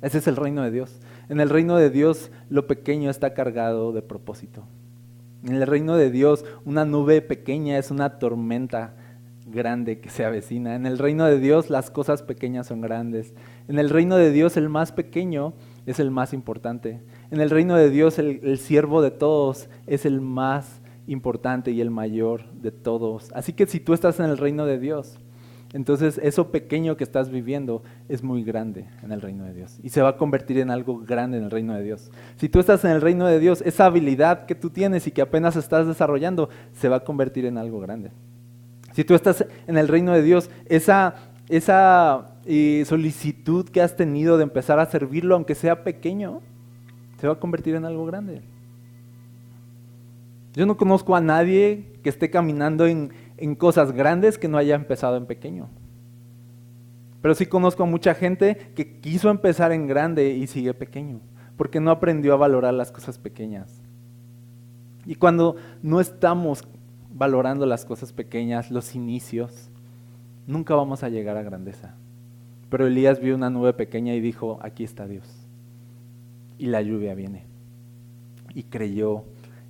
Ese 0.00 0.16
es 0.16 0.26
el 0.26 0.36
reino 0.36 0.62
de 0.62 0.70
Dios. 0.70 0.98
En 1.28 1.40
el 1.40 1.50
reino 1.50 1.76
de 1.76 1.90
Dios 1.90 2.30
lo 2.48 2.66
pequeño 2.66 3.10
está 3.10 3.34
cargado 3.34 3.92
de 3.92 4.02
propósito. 4.02 4.64
En 5.44 5.54
el 5.54 5.66
reino 5.66 5.96
de 5.96 6.10
Dios 6.10 6.44
una 6.64 6.84
nube 6.84 7.22
pequeña 7.22 7.78
es 7.78 7.90
una 7.90 8.18
tormenta 8.18 8.94
grande 9.46 10.00
que 10.00 10.10
se 10.10 10.24
avecina. 10.24 10.74
En 10.74 10.86
el 10.86 10.98
reino 10.98 11.24
de 11.26 11.38
Dios 11.38 11.70
las 11.70 11.90
cosas 11.90 12.22
pequeñas 12.22 12.66
son 12.66 12.80
grandes. 12.80 13.34
En 13.68 13.78
el 13.78 13.90
reino 13.90 14.16
de 14.16 14.30
Dios 14.30 14.56
el 14.56 14.68
más 14.68 14.92
pequeño 14.92 15.54
es 15.86 15.98
el 16.00 16.10
más 16.10 16.32
importante. 16.32 17.02
En 17.30 17.40
el 17.40 17.50
reino 17.50 17.76
de 17.76 17.90
Dios 17.90 18.18
el, 18.18 18.58
siervo 18.58 19.02
de 19.02 19.10
todos 19.10 19.68
es 19.86 20.06
el 20.06 20.20
más 20.20 20.80
importante 21.06 21.70
y 21.70 21.80
el 21.80 21.90
mayor 21.90 22.50
de 22.52 22.70
todos. 22.70 23.30
Así 23.32 23.52
que 23.52 23.66
si 23.66 23.80
tú 23.80 23.92
estás 23.92 24.20
en 24.20 24.26
el 24.26 24.38
reino 24.38 24.66
de 24.66 24.78
Dios, 24.78 25.18
entonces 25.74 26.20
eso 26.22 26.52
pequeño 26.52 26.96
que 26.96 27.02
estás 27.02 27.30
viviendo 27.30 27.82
es 28.08 28.22
muy 28.22 28.44
grande 28.44 28.86
en 29.02 29.10
el 29.10 29.20
reino 29.20 29.44
de 29.44 29.52
Dios 29.52 29.76
y 29.82 29.88
se 29.88 30.02
va 30.02 30.10
a 30.10 30.16
convertir 30.16 30.58
en 30.58 30.70
algo 30.70 31.00
grande 31.00 31.36
en 31.36 31.44
el 31.44 31.50
reino 31.50 31.74
de 31.74 31.82
Dios. 31.82 32.12
Si 32.36 32.48
tú 32.48 32.60
estás 32.60 32.84
en 32.84 32.92
el 32.92 33.00
reino 33.00 33.26
de 33.26 33.40
Dios, 33.40 33.60
esa 33.60 33.86
habilidad 33.86 34.46
que 34.46 34.54
tú 34.54 34.70
tienes 34.70 35.08
y 35.08 35.10
que 35.10 35.20
apenas 35.20 35.56
estás 35.56 35.88
desarrollando 35.88 36.48
se 36.74 36.88
va 36.88 36.98
a 36.98 37.00
convertir 37.00 37.44
en 37.44 37.58
algo 37.58 37.80
grande. 37.80 38.12
Si 38.92 39.02
tú 39.02 39.16
estás 39.16 39.44
en 39.66 39.76
el 39.76 39.88
reino 39.88 40.12
de 40.12 40.22
Dios, 40.22 40.48
esa, 40.66 41.16
esa 41.48 42.36
eh, 42.46 42.84
solicitud 42.86 43.68
que 43.68 43.82
has 43.82 43.96
tenido 43.96 44.36
de 44.36 44.44
empezar 44.44 44.78
a 44.78 44.86
servirlo, 44.86 45.34
aunque 45.34 45.56
sea 45.56 45.82
pequeño, 45.82 46.40
se 47.20 47.26
va 47.26 47.32
a 47.32 47.40
convertir 47.40 47.74
en 47.74 47.84
algo 47.84 48.06
grande. 48.06 48.42
Yo 50.54 50.66
no 50.66 50.76
conozco 50.76 51.16
a 51.16 51.20
nadie 51.20 51.84
que 52.04 52.10
esté 52.10 52.30
caminando 52.30 52.86
en, 52.86 53.10
en 53.36 53.54
cosas 53.54 53.92
grandes 53.92 54.38
que 54.38 54.48
no 54.48 54.58
haya 54.58 54.74
empezado 54.74 55.16
en 55.16 55.26
pequeño. 55.26 55.68
Pero 57.20 57.34
sí 57.34 57.46
conozco 57.46 57.82
a 57.82 57.86
mucha 57.86 58.14
gente 58.14 58.72
que 58.74 59.00
quiso 59.00 59.30
empezar 59.30 59.72
en 59.72 59.86
grande 59.86 60.34
y 60.34 60.46
sigue 60.46 60.74
pequeño, 60.74 61.20
porque 61.56 61.80
no 61.80 61.90
aprendió 61.90 62.34
a 62.34 62.36
valorar 62.36 62.74
las 62.74 62.92
cosas 62.92 63.18
pequeñas. 63.18 63.82
Y 65.06 65.14
cuando 65.14 65.56
no 65.82 66.00
estamos 66.00 66.64
valorando 67.10 67.64
las 67.66 67.84
cosas 67.84 68.12
pequeñas, 68.12 68.70
los 68.70 68.94
inicios, 68.94 69.70
nunca 70.46 70.74
vamos 70.74 71.02
a 71.02 71.08
llegar 71.08 71.36
a 71.36 71.42
grandeza. 71.42 71.94
Pero 72.68 72.86
Elías 72.86 73.20
vio 73.20 73.34
una 73.34 73.50
nube 73.50 73.72
pequeña 73.72 74.14
y 74.14 74.20
dijo, 74.20 74.58
aquí 74.60 74.84
está 74.84 75.06
Dios. 75.06 75.46
Y 76.58 76.66
la 76.66 76.82
lluvia 76.82 77.14
viene. 77.14 77.46
Y 78.54 78.64
creyó 78.64 79.24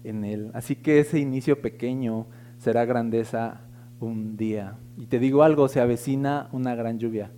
en 0.04 0.24
él. 0.24 0.50
Así 0.54 0.76
que 0.76 1.00
ese 1.00 1.18
inicio 1.18 1.60
pequeño 1.60 2.26
será 2.64 2.86
grandeza 2.86 3.60
un 4.00 4.38
día. 4.38 4.78
Y 4.96 5.04
te 5.04 5.18
digo 5.18 5.42
algo, 5.42 5.68
se 5.68 5.80
avecina 5.80 6.48
una 6.50 6.74
gran 6.74 6.98
lluvia. 6.98 7.30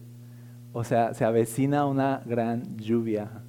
O 0.73 0.85
sea, 0.85 1.15
se 1.15 1.25
avecina 1.25 1.85
una 1.85 2.23
gran 2.25 2.77
lluvia. 2.77 3.43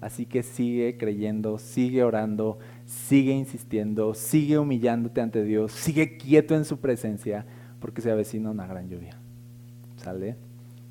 Así 0.00 0.26
que 0.26 0.44
sigue 0.44 0.96
creyendo, 0.96 1.58
sigue 1.58 2.04
orando, 2.04 2.60
sigue 2.84 3.32
insistiendo, 3.32 4.14
sigue 4.14 4.58
humillándote 4.58 5.20
ante 5.20 5.42
Dios, 5.42 5.72
sigue 5.72 6.16
quieto 6.18 6.54
en 6.54 6.64
su 6.64 6.78
presencia, 6.78 7.44
porque 7.80 8.00
se 8.00 8.12
avecina 8.12 8.50
una 8.50 8.68
gran 8.68 8.88
lluvia. 8.88 9.18
¿Sale? 9.96 10.36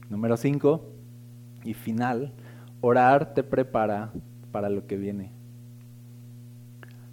Número 0.10 0.36
5 0.36 0.84
y 1.64 1.74
final, 1.74 2.34
orar 2.82 3.34
te 3.34 3.44
prepara 3.44 4.12
para 4.52 4.70
lo 4.70 4.88
que 4.88 4.98
viene. 4.98 5.32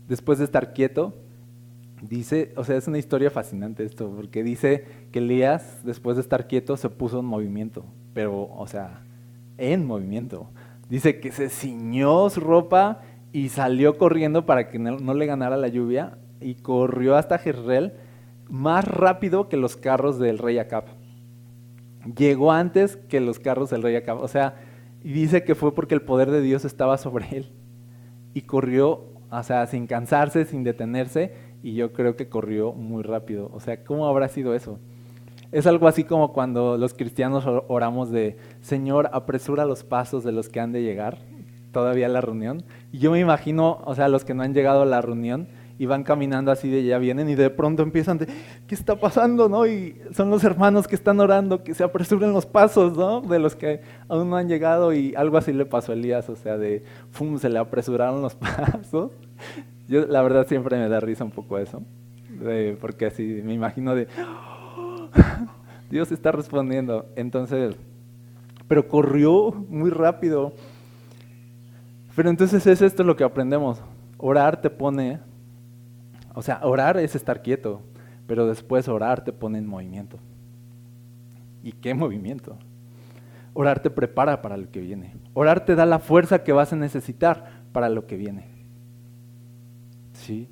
Después 0.08 0.40
de 0.40 0.46
estar 0.46 0.72
quieto, 0.72 1.14
dice, 2.02 2.52
o 2.56 2.64
sea, 2.64 2.76
es 2.76 2.88
una 2.88 2.98
historia 2.98 3.30
fascinante 3.30 3.84
esto, 3.84 4.10
porque 4.14 4.42
dice 4.42 4.84
que 5.12 5.18
Elías, 5.18 5.80
después 5.84 6.16
de 6.16 6.22
estar 6.22 6.46
quieto, 6.46 6.76
se 6.76 6.88
puso 6.88 7.20
en 7.20 7.26
movimiento, 7.26 7.84
pero, 8.14 8.48
o 8.50 8.66
sea, 8.66 9.04
en 9.58 9.86
movimiento. 9.86 10.50
Dice 10.88 11.20
que 11.20 11.30
se 11.30 11.48
ciñó 11.48 12.28
su 12.30 12.40
ropa 12.40 13.02
y 13.32 13.50
salió 13.50 13.96
corriendo 13.96 14.46
para 14.46 14.68
que 14.68 14.78
no, 14.78 15.14
le 15.14 15.26
ganara 15.26 15.56
la 15.56 15.68
lluvia 15.68 16.18
y 16.40 16.56
corrió 16.56 17.16
hasta 17.16 17.38
Jezreel 17.38 17.92
más 18.48 18.84
rápido 18.84 19.48
que 19.48 19.56
los 19.56 19.76
carros 19.76 20.18
del 20.18 20.38
rey 20.38 20.58
Acab. 20.58 20.84
Llegó 22.16 22.50
antes 22.50 22.96
que 22.96 23.20
los 23.20 23.38
carros 23.38 23.70
del 23.70 23.82
rey 23.82 23.94
Acab. 23.94 24.20
O 24.20 24.26
sea, 24.26 24.56
y 25.04 25.12
dice 25.12 25.44
que 25.44 25.54
fue 25.54 25.74
porque 25.74 25.94
el 25.94 26.02
poder 26.02 26.30
de 26.30 26.40
Dios 26.40 26.64
estaba 26.64 26.98
sobre 26.98 27.26
él. 27.36 27.52
Y 28.34 28.42
corrió, 28.42 29.12
o 29.30 29.42
sea, 29.44 29.66
sin 29.66 29.86
cansarse, 29.86 30.44
sin 30.44 30.64
detenerse, 30.64 31.32
y 31.62 31.74
yo 31.74 31.92
creo 31.92 32.16
que 32.16 32.28
corrió 32.28 32.72
muy 32.72 33.02
rápido. 33.02 33.50
O 33.52 33.60
sea, 33.60 33.84
¿cómo 33.84 34.06
habrá 34.06 34.28
sido 34.28 34.54
eso? 34.54 34.78
Es 35.52 35.66
algo 35.66 35.88
así 35.88 36.04
como 36.04 36.32
cuando 36.32 36.78
los 36.78 36.94
cristianos 36.94 37.44
oramos 37.68 38.10
de, 38.10 38.36
Señor, 38.60 39.10
apresura 39.12 39.64
los 39.64 39.82
pasos 39.82 40.22
de 40.22 40.32
los 40.32 40.48
que 40.48 40.60
han 40.60 40.72
de 40.72 40.82
llegar 40.82 41.18
todavía 41.72 42.06
a 42.06 42.08
la 42.10 42.20
reunión. 42.20 42.62
Y 42.92 42.98
yo 42.98 43.10
me 43.10 43.20
imagino, 43.20 43.80
o 43.84 43.94
sea, 43.94 44.08
los 44.08 44.24
que 44.24 44.34
no 44.34 44.42
han 44.42 44.54
llegado 44.54 44.82
a 44.82 44.86
la 44.86 45.00
reunión 45.00 45.48
y 45.80 45.86
van 45.86 46.04
caminando 46.04 46.52
así 46.52 46.68
de 46.68 46.84
ya 46.84 46.98
vienen 46.98 47.30
y 47.30 47.34
de 47.34 47.48
pronto 47.48 47.82
empiezan 47.82 48.18
de, 48.18 48.26
¿qué 48.66 48.74
está 48.74 48.96
pasando? 48.96 49.48
¿no? 49.48 49.66
Y 49.66 49.98
son 50.12 50.28
los 50.28 50.44
hermanos 50.44 50.86
que 50.86 50.94
están 50.94 51.18
orando, 51.20 51.64
que 51.64 51.72
se 51.72 51.82
apresuren 51.82 52.34
los 52.34 52.44
pasos, 52.44 52.96
¿no? 52.96 53.22
De 53.22 53.38
los 53.38 53.56
que 53.56 53.80
aún 54.06 54.28
no 54.28 54.36
han 54.36 54.46
llegado 54.46 54.92
y 54.92 55.14
algo 55.14 55.38
así 55.38 55.54
le 55.54 55.64
pasó 55.64 55.92
a 55.92 55.94
Elías, 55.94 56.28
o 56.28 56.36
sea, 56.36 56.58
de, 56.58 56.84
¡fum!, 57.10 57.38
se 57.38 57.48
le 57.48 57.58
apresuraron 57.58 58.20
los 58.20 58.34
pasos. 58.36 59.12
Yo 59.90 60.06
la 60.06 60.22
verdad 60.22 60.46
siempre 60.46 60.78
me 60.78 60.88
da 60.88 61.00
risa 61.00 61.24
un 61.24 61.32
poco 61.32 61.58
eso, 61.58 61.82
porque 62.80 63.06
así 63.06 63.42
me 63.44 63.54
imagino 63.54 63.96
de, 63.96 64.06
Dios 65.90 66.12
está 66.12 66.30
respondiendo. 66.30 67.06
Entonces, 67.16 67.74
pero 68.68 68.86
corrió 68.86 69.50
muy 69.50 69.90
rápido. 69.90 70.52
Pero 72.14 72.30
entonces 72.30 72.64
es 72.68 72.80
esto 72.82 73.02
lo 73.02 73.16
que 73.16 73.24
aprendemos. 73.24 73.82
Orar 74.16 74.60
te 74.60 74.70
pone, 74.70 75.18
o 76.34 76.42
sea, 76.42 76.60
orar 76.62 76.96
es 76.96 77.16
estar 77.16 77.42
quieto, 77.42 77.82
pero 78.28 78.46
después 78.46 78.86
orar 78.86 79.24
te 79.24 79.32
pone 79.32 79.58
en 79.58 79.66
movimiento. 79.66 80.18
¿Y 81.64 81.72
qué 81.72 81.94
movimiento? 81.94 82.56
Orar 83.54 83.80
te 83.80 83.90
prepara 83.90 84.40
para 84.40 84.56
lo 84.56 84.70
que 84.70 84.80
viene. 84.80 85.16
Orar 85.34 85.64
te 85.64 85.74
da 85.74 85.84
la 85.84 85.98
fuerza 85.98 86.44
que 86.44 86.52
vas 86.52 86.72
a 86.72 86.76
necesitar 86.76 87.64
para 87.72 87.88
lo 87.88 88.06
que 88.06 88.16
viene. 88.16 88.49
¿Sí? 90.20 90.48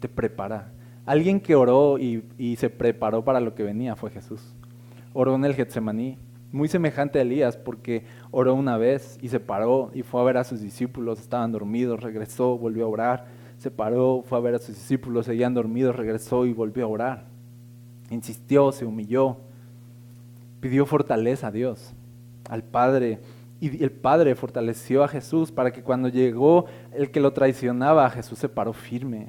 Te 0.00 0.08
prepara. 0.08 0.72
Alguien 1.06 1.40
que 1.40 1.54
oró 1.54 1.98
y, 1.98 2.56
se 2.56 2.70
preparó 2.70 3.24
para 3.24 3.40
lo 3.40 3.54
que 3.54 3.62
venía 3.62 3.96
fue 3.96 4.10
Jesús. 4.10 4.40
Oró 5.14 5.34
en 5.34 5.44
el 5.44 5.54
Getsemaní, 5.54 6.18
muy 6.52 6.68
semejante 6.68 7.18
a 7.18 7.22
Elías, 7.22 7.56
porque 7.56 8.04
oró 8.30 8.54
una 8.54 8.76
vez 8.76 9.18
y 9.20 9.28
se 9.28 9.40
paró 9.40 9.90
y 9.94 10.02
fue 10.02 10.20
a 10.20 10.24
ver 10.24 10.36
a 10.36 10.44
sus 10.44 10.60
discípulos, 10.60 11.20
estaban 11.20 11.50
dormidos, 11.50 12.02
regresó, 12.02 12.56
volvió 12.56 12.84
a 12.84 12.88
orar, 12.88 13.26
se 13.58 13.70
paró, 13.70 14.22
fue 14.24 14.38
a 14.38 14.40
ver 14.42 14.54
a 14.54 14.58
sus 14.58 14.76
discípulos, 14.76 15.26
seguían 15.26 15.54
dormidos, 15.54 15.96
regresó 15.96 16.46
y 16.46 16.52
volvió 16.52 16.84
a 16.84 16.88
orar. 16.88 17.24
Insistió, 18.10 18.70
se 18.72 18.84
humilló, 18.84 19.38
pidió 20.60 20.86
fortaleza 20.86 21.48
a 21.48 21.52
Dios, 21.52 21.94
al 22.48 22.62
Padre, 22.62 23.20
Y 23.62 23.84
el 23.84 23.92
Padre 23.92 24.34
fortaleció 24.34 25.04
a 25.04 25.08
Jesús 25.08 25.52
para 25.52 25.72
que 25.72 25.84
cuando 25.84 26.08
llegó 26.08 26.64
el 26.92 27.12
que 27.12 27.20
lo 27.20 27.32
traicionaba, 27.32 28.10
Jesús 28.10 28.40
se 28.40 28.48
paró 28.48 28.72
firme. 28.72 29.28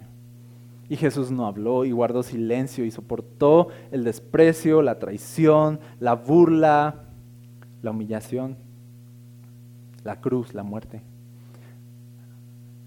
Y 0.90 0.96
Jesús 0.96 1.30
no 1.30 1.46
habló 1.46 1.86
y 1.86 1.92
guardó 1.92 2.24
silencio 2.24 2.84
y 2.84 2.90
soportó 2.90 3.68
el 3.92 4.04
desprecio, 4.04 4.82
la 4.82 4.98
traición, 4.98 5.80
la 6.00 6.16
burla, 6.16 7.04
la 7.84 7.92
humillación, 7.92 8.58
la 10.04 10.20
cruz, 10.20 10.56
la 10.56 10.64
muerte. 10.64 11.04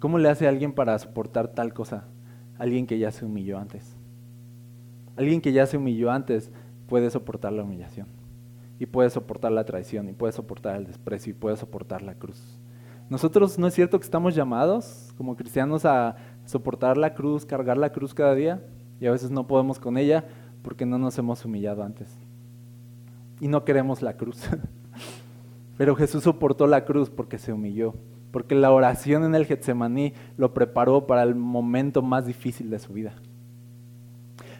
¿Cómo 0.00 0.18
le 0.18 0.28
hace 0.28 0.48
alguien 0.48 0.72
para 0.72 0.98
soportar 0.98 1.54
tal 1.54 1.72
cosa? 1.72 2.09
Alguien 2.59 2.88
que 2.88 2.98
ya 2.98 3.12
se 3.12 3.24
humilló 3.24 3.61
antes. 3.61 3.94
Alguien 5.14 5.40
que 5.40 5.52
ya 5.52 5.64
se 5.66 5.76
humilló 5.76 6.11
antes 6.11 6.50
puede 6.88 7.09
soportar 7.09 7.52
la 7.52 7.62
humillación. 7.62 8.15
Y 8.78 8.86
puede 8.86 9.10
soportar 9.10 9.52
la 9.52 9.64
traición, 9.64 10.08
y 10.08 10.12
puede 10.12 10.32
soportar 10.32 10.76
el 10.76 10.86
desprecio, 10.86 11.30
y 11.30 11.34
puede 11.34 11.56
soportar 11.56 12.02
la 12.02 12.14
cruz. 12.14 12.60
Nosotros 13.08 13.58
no 13.58 13.66
es 13.66 13.74
cierto 13.74 13.98
que 13.98 14.04
estamos 14.04 14.34
llamados 14.34 15.12
como 15.16 15.36
cristianos 15.36 15.84
a 15.84 16.16
soportar 16.44 16.96
la 16.96 17.14
cruz, 17.14 17.46
cargar 17.46 17.78
la 17.78 17.92
cruz 17.92 18.12
cada 18.12 18.34
día, 18.34 18.62
y 19.00 19.06
a 19.06 19.12
veces 19.12 19.30
no 19.30 19.46
podemos 19.46 19.78
con 19.78 19.96
ella 19.96 20.24
porque 20.62 20.84
no 20.84 20.98
nos 20.98 21.16
hemos 21.18 21.44
humillado 21.44 21.82
antes. 21.82 22.12
Y 23.40 23.48
no 23.48 23.64
queremos 23.64 24.02
la 24.02 24.16
cruz. 24.16 24.42
Pero 25.78 25.94
Jesús 25.94 26.24
soportó 26.24 26.66
la 26.66 26.84
cruz 26.84 27.10
porque 27.10 27.38
se 27.38 27.52
humilló 27.52 27.94
porque 28.36 28.54
la 28.54 28.70
oración 28.70 29.24
en 29.24 29.34
el 29.34 29.46
Getsemaní 29.46 30.12
lo 30.36 30.52
preparó 30.52 31.06
para 31.06 31.22
el 31.22 31.34
momento 31.34 32.02
más 32.02 32.26
difícil 32.26 32.68
de 32.68 32.78
su 32.78 32.92
vida. 32.92 33.14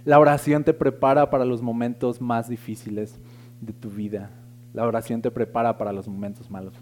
La 0.07 0.19
oración 0.19 0.65
te 0.65 0.73
prepara 0.73 1.29
para 1.29 1.45
los 1.45 1.61
momentos 1.61 2.19
más 2.23 2.49
difíciles 2.49 3.21
de 3.67 3.73
tu 3.73 3.91
vida. 3.91 4.31
La 4.73 4.87
oración 4.87 5.21
te 5.21 5.31
prepara 5.31 5.77
para 5.77 5.93
los 5.93 6.09
momentos 6.09 6.51
malos. 6.51 6.75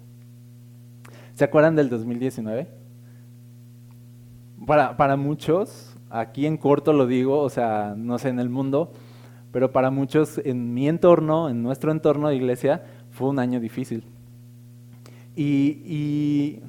¿Se 1.35 1.45
acuerdan 1.45 1.75
del 1.75 1.89
2019? 1.89 2.69
Para, 4.67 4.97
para 4.97 5.17
muchos, 5.17 5.97
aquí 6.11 6.47
en 6.47 6.57
corto 6.57 6.93
lo 6.93 7.07
digo, 7.07 7.41
o 7.41 7.51
sea, 7.51 7.95
no 7.97 8.19
sé 8.19 8.29
en 8.29 8.39
el 8.39 8.49
mundo, 8.49 8.93
pero 9.51 9.73
para 9.73 9.91
muchos 9.91 10.39
en 10.45 10.75
mi 10.75 10.89
entorno, 10.89 11.49
en 11.49 11.63
nuestro 11.63 11.91
entorno 11.91 12.29
de 12.29 12.37
iglesia, 12.37 12.85
fue 13.11 13.29
un 13.29 13.39
año 13.39 13.59
difícil. 13.61 14.05
Y, 15.37 15.83
y 15.85 16.63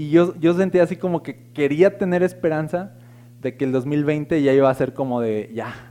y 0.00 0.08
yo, 0.08 0.34
yo 0.40 0.54
sentía 0.54 0.82
así 0.82 0.96
como 0.96 1.22
que 1.22 1.50
quería 1.52 1.98
tener 1.98 2.22
esperanza 2.22 2.94
de 3.42 3.54
que 3.54 3.66
el 3.66 3.72
2020 3.72 4.42
ya 4.42 4.54
iba 4.54 4.70
a 4.70 4.74
ser 4.74 4.94
como 4.94 5.20
de, 5.20 5.50
ya. 5.54 5.89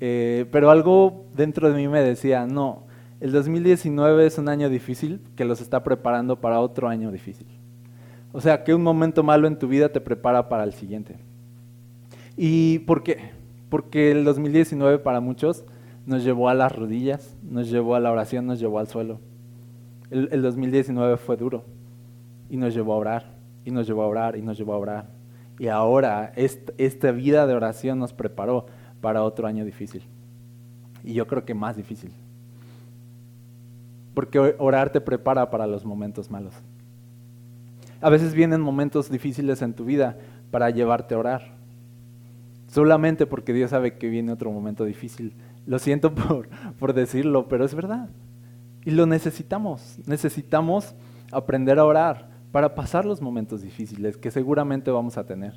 Eh, 0.00 0.46
pero 0.50 0.70
algo 0.70 1.24
dentro 1.34 1.68
de 1.68 1.74
mí 1.74 1.88
me 1.88 2.02
decía, 2.02 2.46
no, 2.46 2.84
el 3.20 3.32
2019 3.32 4.26
es 4.26 4.38
un 4.38 4.48
año 4.48 4.68
difícil 4.68 5.20
que 5.36 5.44
los 5.44 5.60
está 5.60 5.82
preparando 5.82 6.40
para 6.40 6.60
otro 6.60 6.88
año 6.88 7.10
difícil. 7.10 7.46
O 8.32 8.40
sea, 8.40 8.64
que 8.64 8.74
un 8.74 8.82
momento 8.82 9.22
malo 9.22 9.48
en 9.48 9.58
tu 9.58 9.68
vida 9.68 9.88
te 9.88 10.00
prepara 10.00 10.48
para 10.48 10.64
el 10.64 10.74
siguiente. 10.74 11.16
¿Y 12.36 12.80
por 12.80 13.02
qué? 13.02 13.30
Porque 13.70 14.10
el 14.10 14.24
2019 14.24 14.98
para 14.98 15.20
muchos 15.20 15.64
nos 16.04 16.22
llevó 16.22 16.50
a 16.50 16.54
las 16.54 16.76
rodillas, 16.76 17.34
nos 17.42 17.70
llevó 17.70 17.94
a 17.94 18.00
la 18.00 18.12
oración, 18.12 18.46
nos 18.46 18.60
llevó 18.60 18.78
al 18.78 18.88
suelo. 18.88 19.20
El, 20.10 20.28
el 20.30 20.42
2019 20.42 21.16
fue 21.16 21.36
duro 21.36 21.64
y 22.50 22.58
nos 22.58 22.74
llevó 22.74 22.94
a 22.94 22.96
orar, 22.96 23.32
y 23.64 23.70
nos 23.70 23.86
llevó 23.86 24.02
a 24.02 24.06
orar, 24.06 24.36
y 24.36 24.42
nos 24.42 24.58
llevó 24.58 24.74
a 24.74 24.78
orar. 24.78 25.08
Y 25.58 25.68
ahora 25.68 26.32
esta 26.36 27.10
vida 27.12 27.46
de 27.46 27.54
oración 27.54 27.98
nos 27.98 28.12
preparó 28.12 28.66
para 29.06 29.22
otro 29.22 29.46
año 29.46 29.64
difícil. 29.64 30.02
Y 31.04 31.14
yo 31.14 31.28
creo 31.28 31.44
que 31.44 31.54
más 31.54 31.76
difícil. 31.76 32.10
Porque 34.14 34.56
orar 34.58 34.90
te 34.90 35.00
prepara 35.00 35.48
para 35.48 35.68
los 35.68 35.84
momentos 35.84 36.28
malos. 36.28 36.52
A 38.00 38.10
veces 38.10 38.34
vienen 38.34 38.60
momentos 38.60 39.08
difíciles 39.08 39.62
en 39.62 39.74
tu 39.74 39.84
vida 39.84 40.18
para 40.50 40.70
llevarte 40.70 41.14
a 41.14 41.18
orar. 41.18 41.54
Solamente 42.66 43.26
porque 43.26 43.52
Dios 43.52 43.70
sabe 43.70 43.96
que 43.96 44.08
viene 44.08 44.32
otro 44.32 44.50
momento 44.50 44.84
difícil. 44.84 45.34
Lo 45.66 45.78
siento 45.78 46.12
por, 46.16 46.48
por 46.76 46.92
decirlo, 46.92 47.46
pero 47.46 47.64
es 47.64 47.76
verdad. 47.76 48.08
Y 48.84 48.90
lo 48.90 49.06
necesitamos. 49.06 50.00
Necesitamos 50.08 50.96
aprender 51.30 51.78
a 51.78 51.84
orar 51.84 52.28
para 52.50 52.74
pasar 52.74 53.04
los 53.04 53.22
momentos 53.22 53.62
difíciles 53.62 54.16
que 54.16 54.32
seguramente 54.32 54.90
vamos 54.90 55.16
a 55.16 55.24
tener. 55.24 55.54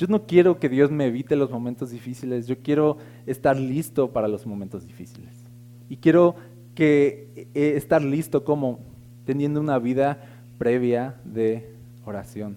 Yo 0.00 0.06
no 0.06 0.26
quiero 0.26 0.58
que 0.58 0.70
Dios 0.70 0.90
me 0.90 1.04
evite 1.04 1.36
los 1.36 1.50
momentos 1.50 1.90
difíciles, 1.90 2.46
yo 2.46 2.56
quiero 2.62 2.96
estar 3.26 3.54
listo 3.58 4.12
para 4.12 4.28
los 4.28 4.46
momentos 4.46 4.86
difíciles. 4.86 5.44
Y 5.90 5.98
quiero 5.98 6.36
que 6.74 7.50
eh, 7.54 7.74
estar 7.76 8.00
listo 8.00 8.42
como 8.42 8.78
teniendo 9.26 9.60
una 9.60 9.78
vida 9.78 10.24
previa 10.56 11.20
de 11.26 11.74
oración. 12.06 12.56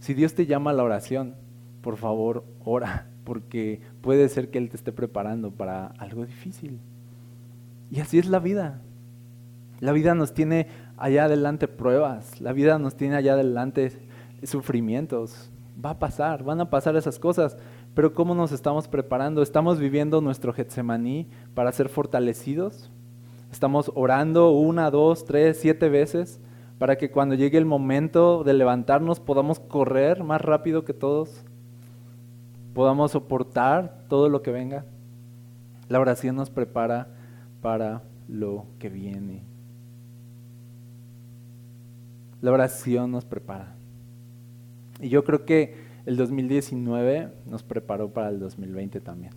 Si 0.00 0.12
Dios 0.12 0.34
te 0.34 0.44
llama 0.44 0.72
a 0.72 0.74
la 0.74 0.82
oración, 0.82 1.34
por 1.80 1.96
favor, 1.96 2.44
ora, 2.62 3.06
porque 3.24 3.80
puede 4.02 4.28
ser 4.28 4.50
que 4.50 4.58
Él 4.58 4.68
te 4.68 4.76
esté 4.76 4.92
preparando 4.92 5.50
para 5.50 5.86
algo 5.96 6.26
difícil. 6.26 6.78
Y 7.90 8.00
así 8.00 8.18
es 8.18 8.26
la 8.26 8.38
vida. 8.38 8.82
La 9.80 9.92
vida 9.92 10.14
nos 10.14 10.34
tiene 10.34 10.66
allá 10.98 11.24
adelante 11.24 11.68
pruebas, 11.68 12.38
la 12.42 12.52
vida 12.52 12.78
nos 12.78 12.96
tiene 12.96 13.16
allá 13.16 13.32
adelante 13.32 13.92
sufrimientos. 14.42 15.48
Va 15.84 15.90
a 15.90 15.98
pasar, 15.98 16.44
van 16.44 16.60
a 16.60 16.70
pasar 16.70 16.94
esas 16.94 17.18
cosas, 17.18 17.56
pero 17.94 18.14
¿cómo 18.14 18.34
nos 18.34 18.52
estamos 18.52 18.86
preparando? 18.86 19.42
¿Estamos 19.42 19.80
viviendo 19.80 20.20
nuestro 20.20 20.52
Getsemaní 20.52 21.28
para 21.54 21.72
ser 21.72 21.88
fortalecidos? 21.88 22.92
¿Estamos 23.50 23.90
orando 23.94 24.52
una, 24.52 24.90
dos, 24.90 25.24
tres, 25.24 25.58
siete 25.60 25.88
veces 25.88 26.40
para 26.78 26.96
que 26.96 27.10
cuando 27.10 27.34
llegue 27.34 27.58
el 27.58 27.64
momento 27.64 28.44
de 28.44 28.54
levantarnos 28.54 29.18
podamos 29.18 29.58
correr 29.58 30.22
más 30.22 30.40
rápido 30.40 30.84
que 30.84 30.94
todos? 30.94 31.44
¿Podamos 32.74 33.10
soportar 33.10 34.04
todo 34.08 34.28
lo 34.28 34.40
que 34.42 34.52
venga? 34.52 34.84
La 35.88 35.98
oración 35.98 36.36
nos 36.36 36.48
prepara 36.48 37.08
para 37.60 38.02
lo 38.28 38.66
que 38.78 38.88
viene. 38.88 39.42
La 42.40 42.52
oración 42.52 43.10
nos 43.10 43.24
prepara. 43.24 43.81
Y 45.02 45.08
yo 45.08 45.24
creo 45.24 45.44
que 45.44 45.74
el 46.06 46.16
2019 46.16 47.28
nos 47.46 47.62
preparó 47.64 48.10
para 48.10 48.28
el 48.28 48.38
2020 48.38 49.00
también. 49.00 49.32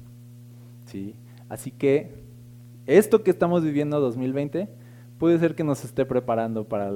¿sí? 0.85 1.15
Así 1.49 1.71
que 1.71 2.23
esto 2.85 3.23
que 3.23 3.31
estamos 3.31 3.63
viviendo 3.63 3.99
2020 3.99 4.69
puede 5.17 5.39
ser 5.39 5.55
que 5.55 5.63
nos 5.63 5.83
esté 5.83 6.05
preparando 6.05 6.65
para, 6.65 6.91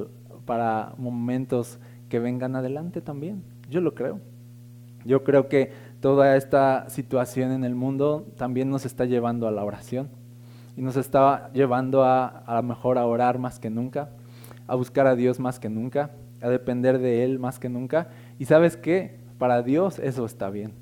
para 0.46 0.94
momentos 0.98 1.80
que 2.10 2.20
vengan 2.20 2.56
adelante 2.56 3.02
también. 3.02 3.44
Yo 3.70 3.82
lo 3.82 3.96
creo. 3.96 4.20
Yo 5.04 5.24
creo 5.24 5.48
que 5.48 5.72
toda 6.00 6.36
esta 6.38 6.90
situación 6.90 7.52
en 7.52 7.64
el 7.64 7.74
mundo 7.74 8.28
también 8.38 8.70
nos 8.70 8.86
está 8.86 9.06
llevando 9.06 9.48
a 9.48 9.52
la 9.52 9.64
oración 9.64 10.10
y 10.78 10.82
nos 10.82 10.96
está 10.96 11.52
llevando 11.54 12.04
a 12.04 12.28
a 12.28 12.56
lo 12.58 12.64
mejor 12.64 12.98
a 13.00 13.06
orar 13.06 13.40
más 13.40 13.60
que 13.60 13.70
nunca, 13.70 14.10
a 14.68 14.76
buscar 14.76 15.08
a 15.08 15.16
Dios 15.16 15.40
más 15.40 15.60
que 15.60 15.70
nunca, 15.70 16.12
a 16.42 16.50
depender 16.50 17.00
de 17.00 17.24
Él 17.24 17.40
más 17.40 17.60
que 17.60 17.70
nunca. 17.70 18.10
Y 18.40 18.46
sabes 18.46 18.78
qué, 18.78 19.20
para 19.38 19.62
Dios 19.62 20.00
eso 20.00 20.26
está 20.26 20.50
bien. 20.50 20.74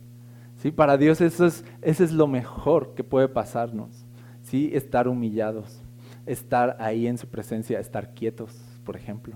¿sí? 0.58 0.72
Para 0.72 0.96
Dios 0.98 1.20
eso 1.20 1.46
es, 1.46 1.66
eso 1.82 2.04
es 2.04 2.14
lo 2.14 2.28
mejor 2.28 2.94
que 2.94 3.04
puede 3.04 3.28
pasarnos. 3.28 4.06
¿sí? 4.44 4.70
Estar 4.74 5.08
humillados, 5.08 5.82
estar 6.26 6.78
ahí 6.80 7.08
en 7.08 7.18
su 7.18 7.28
presencia, 7.28 7.80
estar 7.80 8.14
quietos, 8.14 8.56
por 8.86 8.96
ejemplo. 8.96 9.36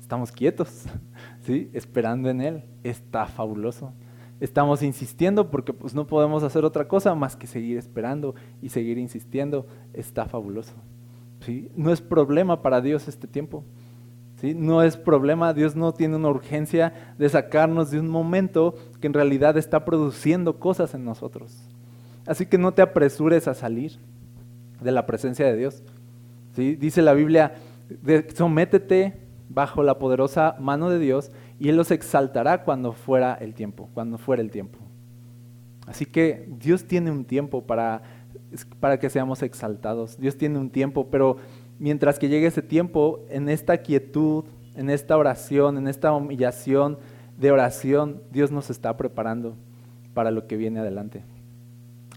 Estamos 0.00 0.30
quietos, 0.30 0.84
¿sí? 1.42 1.68
esperando 1.72 2.30
en 2.30 2.40
Él. 2.40 2.64
Está 2.84 3.26
fabuloso. 3.26 3.92
Estamos 4.38 4.82
insistiendo 4.82 5.50
porque 5.50 5.72
pues, 5.72 5.92
no 5.94 6.06
podemos 6.06 6.44
hacer 6.44 6.64
otra 6.64 6.86
cosa 6.86 7.14
más 7.14 7.36
que 7.36 7.48
seguir 7.48 7.78
esperando 7.78 8.36
y 8.62 8.68
seguir 8.68 8.98
insistiendo. 8.98 9.66
Está 9.92 10.26
fabuloso. 10.26 10.74
¿sí? 11.40 11.68
No 11.74 11.90
es 11.90 12.00
problema 12.00 12.62
para 12.62 12.80
Dios 12.80 13.08
este 13.08 13.26
tiempo. 13.26 13.64
No 14.42 14.82
es 14.82 14.96
problema, 14.96 15.54
Dios 15.54 15.76
no 15.76 15.92
tiene 15.92 16.16
una 16.16 16.28
urgencia 16.28 16.92
de 17.18 17.28
sacarnos 17.28 17.90
de 17.90 17.98
un 17.98 18.08
momento 18.08 18.74
que 19.00 19.06
en 19.06 19.14
realidad 19.14 19.56
está 19.56 19.84
produciendo 19.84 20.58
cosas 20.58 20.94
en 20.94 21.04
nosotros. 21.04 21.56
Así 22.26 22.46
que 22.46 22.58
no 22.58 22.72
te 22.72 22.82
apresures 22.82 23.48
a 23.48 23.54
salir 23.54 23.98
de 24.80 24.92
la 24.92 25.06
presencia 25.06 25.46
de 25.46 25.56
Dios. 25.56 25.82
Dice 26.54 27.02
la 27.02 27.14
Biblia, 27.14 27.54
sométete 28.34 29.20
bajo 29.48 29.82
la 29.82 29.98
poderosa 29.98 30.56
mano 30.58 30.90
de 30.90 30.98
Dios 30.98 31.30
y 31.58 31.68
Él 31.68 31.76
los 31.76 31.90
exaltará 31.90 32.64
cuando 32.64 32.92
fuera 32.92 33.34
el 33.34 33.54
tiempo, 33.54 33.88
cuando 33.94 34.18
fuera 34.18 34.42
el 34.42 34.50
tiempo. 34.50 34.78
Así 35.86 36.04
que 36.04 36.48
Dios 36.58 36.84
tiene 36.84 37.10
un 37.10 37.24
tiempo 37.24 37.62
para, 37.62 38.02
para 38.80 38.98
que 38.98 39.08
seamos 39.08 39.42
exaltados. 39.42 40.18
Dios 40.18 40.36
tiene 40.36 40.58
un 40.58 40.70
tiempo, 40.70 41.08
pero 41.10 41.36
mientras 41.78 42.18
que 42.18 42.28
llegue 42.28 42.46
ese 42.46 42.62
tiempo, 42.62 43.24
en 43.28 43.48
esta 43.48 43.78
quietud, 43.78 44.44
en 44.74 44.90
esta 44.90 45.16
oración, 45.16 45.78
en 45.78 45.88
esta 45.88 46.12
humillación 46.12 46.98
de 47.38 47.50
oración, 47.50 48.22
Dios 48.30 48.50
nos 48.50 48.70
está 48.70 48.96
preparando 48.96 49.56
para 50.14 50.30
lo 50.30 50.46
que 50.46 50.56
viene 50.56 50.80
adelante. 50.80 51.22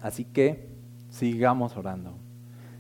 Así 0.01 0.24
que 0.24 0.68
sigamos 1.10 1.76
orando, 1.76 2.14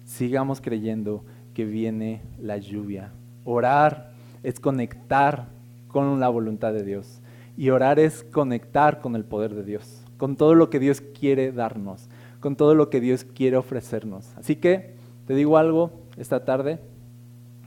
sigamos 0.05 0.61
creyendo 0.61 1.23
que 1.53 1.65
viene 1.65 2.21
la 2.39 2.57
lluvia 2.57 3.11
Orar 3.51 4.11
es 4.43 4.59
conectar 4.59 5.47
con 5.87 6.19
la 6.19 6.29
voluntad 6.29 6.71
de 6.71 6.83
Dios. 6.83 7.19
Y 7.57 7.71
orar 7.71 7.99
es 7.99 8.23
conectar 8.23 9.01
con 9.01 9.15
el 9.15 9.25
poder 9.25 9.55
de 9.55 9.63
Dios, 9.63 10.03
con 10.17 10.35
todo 10.35 10.53
lo 10.53 10.69
que 10.69 10.79
Dios 10.79 11.01
quiere 11.01 11.51
darnos, 11.51 12.09
con 12.39 12.55
todo 12.55 12.75
lo 12.75 12.89
que 12.91 13.01
Dios 13.01 13.23
quiere 13.23 13.57
ofrecernos. 13.57 14.31
Así 14.37 14.55
que 14.55 14.93
te 15.25 15.33
digo 15.33 15.57
algo 15.57 15.91
esta 16.19 16.43
tarde, 16.45 16.79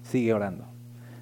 sigue 0.03 0.33
orando, 0.35 0.67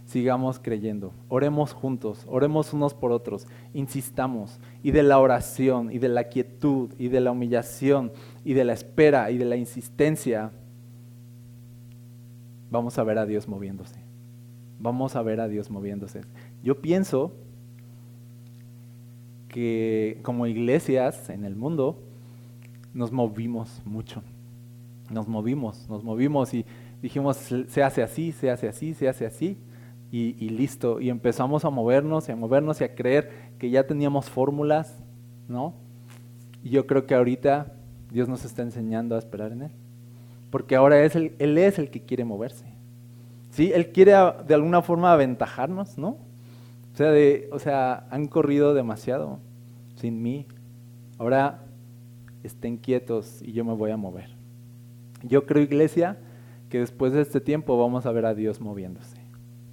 sigamos 0.04 0.58
creyendo, 0.58 1.12
oremos 1.28 1.72
juntos, 1.72 2.24
oremos 2.28 2.72
unos 2.72 2.92
por 2.92 3.12
otros, 3.12 3.46
insistamos. 3.72 4.58
Y 4.82 4.90
de 4.90 5.02
la 5.02 5.18
oración, 5.18 5.92
y 5.92 5.98
de 5.98 6.08
la 6.08 6.24
quietud, 6.24 6.90
y 6.98 7.08
de 7.08 7.20
la 7.20 7.30
humillación, 7.30 8.12
y 8.44 8.54
de 8.54 8.64
la 8.64 8.72
espera, 8.72 9.30
y 9.30 9.38
de 9.38 9.44
la 9.44 9.56
insistencia, 9.56 10.50
vamos 12.70 12.98
a 12.98 13.04
ver 13.04 13.18
a 13.18 13.26
Dios 13.26 13.48
moviéndose. 13.48 14.00
Vamos 14.80 15.14
a 15.14 15.22
ver 15.22 15.40
a 15.40 15.48
Dios 15.48 15.70
moviéndose. 15.70 16.22
Yo 16.62 16.80
pienso 16.80 17.32
que 19.48 20.18
como 20.22 20.46
iglesias 20.46 21.28
en 21.30 21.44
el 21.44 21.54
mundo 21.54 21.98
nos 22.94 23.12
movimos 23.12 23.82
mucho. 23.84 24.22
Nos 25.10 25.28
movimos, 25.28 25.88
nos 25.88 26.04
movimos 26.04 26.54
y 26.54 26.64
dijimos, 27.02 27.36
se 27.36 27.82
hace 27.82 28.02
así, 28.02 28.32
se 28.32 28.50
hace 28.50 28.68
así, 28.68 28.94
se 28.94 29.08
hace 29.08 29.26
así. 29.26 29.58
Y, 30.12 30.48
listo. 30.48 31.00
Y 31.00 31.08
empezamos 31.08 31.64
a 31.64 31.70
movernos 31.70 32.28
y 32.28 32.32
a 32.32 32.36
movernos 32.36 32.80
y 32.80 32.84
a 32.84 32.94
creer 32.96 33.30
que 33.58 33.70
ya 33.70 33.86
teníamos 33.86 34.28
fórmulas, 34.28 34.98
¿no? 35.46 35.74
Y 36.64 36.70
yo 36.70 36.86
creo 36.86 37.06
que 37.06 37.14
ahorita 37.14 37.72
Dios 38.10 38.28
nos 38.28 38.44
está 38.44 38.62
enseñando 38.62 39.14
a 39.14 39.18
esperar 39.18 39.52
en 39.52 39.62
Él. 39.62 39.70
Porque 40.50 40.74
ahora 40.74 41.00
es 41.04 41.14
Él 41.14 41.58
es 41.58 41.78
el 41.78 41.90
que 41.90 42.02
quiere 42.02 42.24
moverse. 42.24 42.66
¿Sí? 43.50 43.70
Él 43.72 43.92
quiere 43.92 44.12
de 44.46 44.54
alguna 44.54 44.82
forma 44.82 45.12
aventajarnos, 45.12 45.96
¿no? 45.96 46.18
O 46.92 46.96
sea, 46.96 47.12
de, 47.12 47.48
o 47.52 47.60
sea, 47.60 48.06
han 48.10 48.26
corrido 48.26 48.74
demasiado 48.74 49.38
sin 49.94 50.20
mí. 50.22 50.46
Ahora 51.18 51.62
estén 52.42 52.78
quietos 52.78 53.40
y 53.42 53.52
yo 53.52 53.64
me 53.64 53.74
voy 53.74 53.92
a 53.92 53.96
mover. 53.96 54.30
Yo 55.22 55.46
creo, 55.46 55.62
iglesia, 55.62 56.18
que 56.70 56.78
después 56.78 57.12
de 57.12 57.20
este 57.20 57.40
tiempo 57.40 57.76
vamos 57.76 58.06
a 58.06 58.12
ver 58.12 58.24
a 58.24 58.34
Dios 58.34 58.60
moviéndose. 58.60 59.16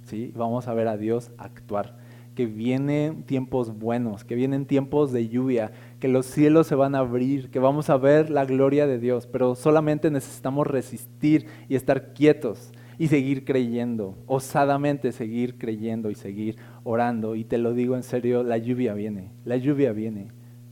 ¿sí? 0.02 0.32
Vamos 0.36 0.68
a 0.68 0.74
ver 0.74 0.88
a 0.88 0.96
Dios 0.98 1.30
actuar. 1.38 1.96
Que 2.34 2.46
vienen 2.46 3.22
tiempos 3.22 3.78
buenos, 3.78 4.24
que 4.24 4.34
vienen 4.34 4.66
tiempos 4.66 5.12
de 5.12 5.28
lluvia, 5.28 5.72
que 5.98 6.08
los 6.08 6.26
cielos 6.26 6.66
se 6.66 6.74
van 6.74 6.94
a 6.94 6.98
abrir, 6.98 7.50
que 7.50 7.58
vamos 7.58 7.88
a 7.88 7.96
ver 7.96 8.30
la 8.30 8.44
gloria 8.44 8.86
de 8.86 8.98
Dios, 8.98 9.26
pero 9.26 9.54
solamente 9.54 10.10
necesitamos 10.10 10.66
resistir 10.66 11.46
y 11.68 11.74
estar 11.74 12.12
quietos 12.12 12.72
y 12.96 13.08
seguir 13.08 13.44
creyendo, 13.44 14.18
osadamente 14.26 15.12
seguir 15.12 15.58
creyendo 15.58 16.10
y 16.10 16.14
seguir 16.14 16.56
orando. 16.84 17.34
Y 17.34 17.44
te 17.44 17.58
lo 17.58 17.74
digo 17.74 17.96
en 17.96 18.02
serio, 18.02 18.42
la 18.42 18.58
lluvia 18.58 18.94
viene, 18.94 19.32
la 19.44 19.56
lluvia 19.56 19.92
viene, 19.92 20.28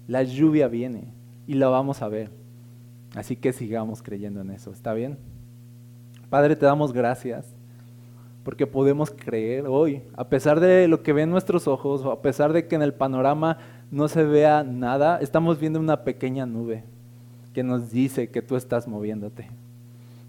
la 0.07 0.22
lluvia 0.22 0.68
viene 0.68 1.14
y 1.47 1.55
la 1.55 1.68
vamos 1.68 2.03
a 2.03 2.09
ver. 2.09 2.31
Así 3.14 3.35
que 3.35 3.53
sigamos 3.53 4.03
creyendo 4.03 4.41
en 4.41 4.51
eso, 4.51 4.70
¿está 4.70 4.93
bien? 4.93 5.18
Padre, 6.31 6.57
te 6.57 6.66
damos 6.66 6.93
gracias 6.93 7.55
porque 8.45 8.66
podemos 8.66 9.11
creer 9.11 9.66
hoy, 9.66 10.03
a 10.14 10.29
pesar 10.29 10.61
de 10.61 10.87
lo 10.87 11.03
que 11.03 11.12
ven 11.12 11.31
nuestros 11.31 11.66
ojos, 11.66 12.05
a 12.05 12.22
pesar 12.22 12.53
de 12.53 12.68
que 12.68 12.77
en 12.77 12.83
el 12.83 12.95
panorama 12.95 13.59
no 13.91 14.07
se 14.07 14.22
vea 14.22 14.62
nada, 14.62 15.18
estamos 15.20 15.59
viendo 15.59 15.81
una 15.81 16.05
pequeña 16.05 16.47
nube 16.47 16.85
que 17.53 17.64
nos 17.64 17.91
dice 17.91 18.31
que 18.31 18.43
tú 18.43 18.55
estás 18.55 18.87
moviéndote 18.87 19.49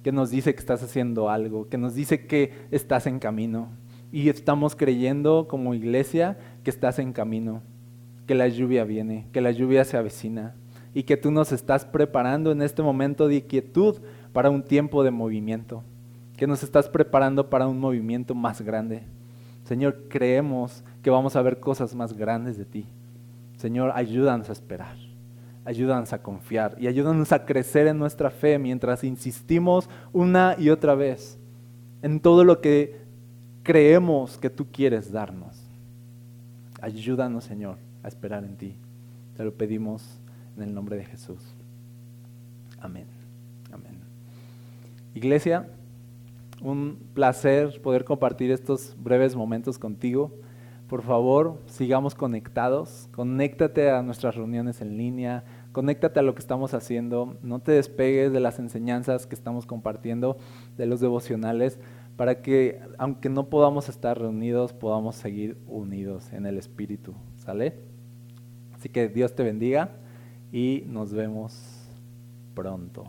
que 0.08 0.14
nos 0.14 0.30
dice 0.30 0.54
que 0.54 0.62
estás 0.62 0.82
haciendo 0.84 1.30
algo, 1.30 1.68
que 1.68 1.78
nos 1.78 1.94
dice 1.94 2.28
que 2.28 2.54
estás 2.72 3.08
en 3.08 3.20
camino. 3.20 3.68
Y 4.10 4.30
estamos 4.30 4.74
creyendo 4.74 5.50
como 5.50 5.74
iglesia 5.74 6.38
que 6.64 6.70
estás 6.70 6.98
en 7.00 7.12
camino, 7.12 7.62
que 8.26 8.34
la 8.34 8.48
lluvia 8.48 8.86
viene, 8.86 9.28
que 9.34 9.42
la 9.42 9.52
lluvia 9.52 9.84
se 9.84 9.98
avecina 9.98 10.56
y 10.94 11.04
que 11.04 11.18
tú 11.18 11.30
nos 11.30 11.52
estás 11.52 11.84
preparando 11.84 12.54
en 12.54 12.62
este 12.62 12.82
momento 12.82 13.28
de 13.28 13.44
quietud 13.44 13.98
para 14.34 14.50
un 14.50 14.64
tiempo 14.64 15.04
de 15.04 15.12
movimiento, 15.12 15.84
que 16.36 16.48
nos 16.48 16.64
estás 16.64 16.88
preparando 16.90 17.50
para 17.50 17.68
un 17.68 17.80
movimiento 17.80 18.36
más 18.36 18.62
grande. 18.62 19.04
Señor, 19.64 20.06
creemos 20.10 20.84
que 21.02 21.10
vamos 21.10 21.36
a 21.36 21.42
ver 21.42 21.60
cosas 21.60 21.96
más 21.96 22.14
grandes 22.14 22.58
de 22.58 22.66
ti. 22.66 22.86
Señor, 23.58 23.92
ayúdanos 23.96 24.50
a 24.50 24.54
esperar 24.54 24.96
ayúdanos 25.68 26.14
a 26.14 26.24
confiar 26.24 26.78
y 26.80 26.88
ayúdanos 26.88 27.34
a 27.34 27.46
crecer 27.46 27.88
en 27.88 28.00
nuestra 28.00 28.30
fe 28.30 28.58
mientras 28.58 29.04
insistimos 29.04 29.90
una 30.14 30.56
y 30.58 30.70
otra 30.70 30.96
vez 30.96 31.38
en 32.02 32.22
todo 32.22 32.46
lo 32.46 32.62
que 32.62 33.02
creemos 33.64 34.38
que 34.38 34.50
tú 34.50 34.68
quieres 34.72 35.12
darnos. 35.12 35.62
Ayúdanos, 36.80 37.44
Señor, 37.44 37.80
a 38.02 38.08
esperar 38.08 38.46
en 38.46 38.56
ti. 38.56 38.76
Te 39.36 39.44
lo 39.44 39.54
pedimos 39.54 40.22
en 40.56 40.64
el 40.64 40.74
nombre 40.74 40.96
de 40.96 41.04
Jesús. 41.04 41.54
Amén. 42.80 43.17
Iglesia, 45.18 45.70
un 46.62 46.98
placer 47.14 47.82
poder 47.82 48.06
compartir 48.06 48.52
estos 48.52 48.96
breves 48.98 49.36
momentos 49.36 49.78
contigo. 49.78 50.32
Por 50.88 51.02
favor, 51.02 51.60
sigamos 51.66 52.16
conectados. 52.16 53.10
Conéctate 53.12 53.90
a 53.90 54.02
nuestras 54.02 54.36
reuniones 54.36 54.82
en 54.82 54.98
línea 54.98 55.44
conéctate 55.78 56.20
a 56.20 56.24
lo 56.24 56.34
que 56.34 56.40
estamos 56.40 56.74
haciendo, 56.74 57.38
no 57.44 57.60
te 57.60 57.72
despegues 57.72 58.34
de 58.34 58.40
las 58.40 58.58
enseñanzas 58.58 59.28
que 59.28 59.36
estamos 59.36 59.68
compartiendo, 59.68 60.38
de 60.76 60.88
los 60.88 61.00
devocionales, 61.02 61.78
para 62.16 62.42
que 62.42 62.82
aunque 62.98 63.30
no 63.30 63.48
podamos 63.48 63.88
estar 63.88 64.20
reunidos, 64.20 64.74
podamos 64.74 65.18
seguir 65.18 65.56
unidos 65.68 66.34
en 66.34 66.48
el 66.48 66.58
Espíritu. 66.58 67.14
¿Sale? 67.36 67.76
Así 68.74 68.90
que 68.90 69.08
Dios 69.08 69.36
te 69.36 69.44
bendiga 69.44 69.92
y 70.52 70.84
nos 70.88 71.14
vemos 71.14 71.88
pronto. 72.56 73.04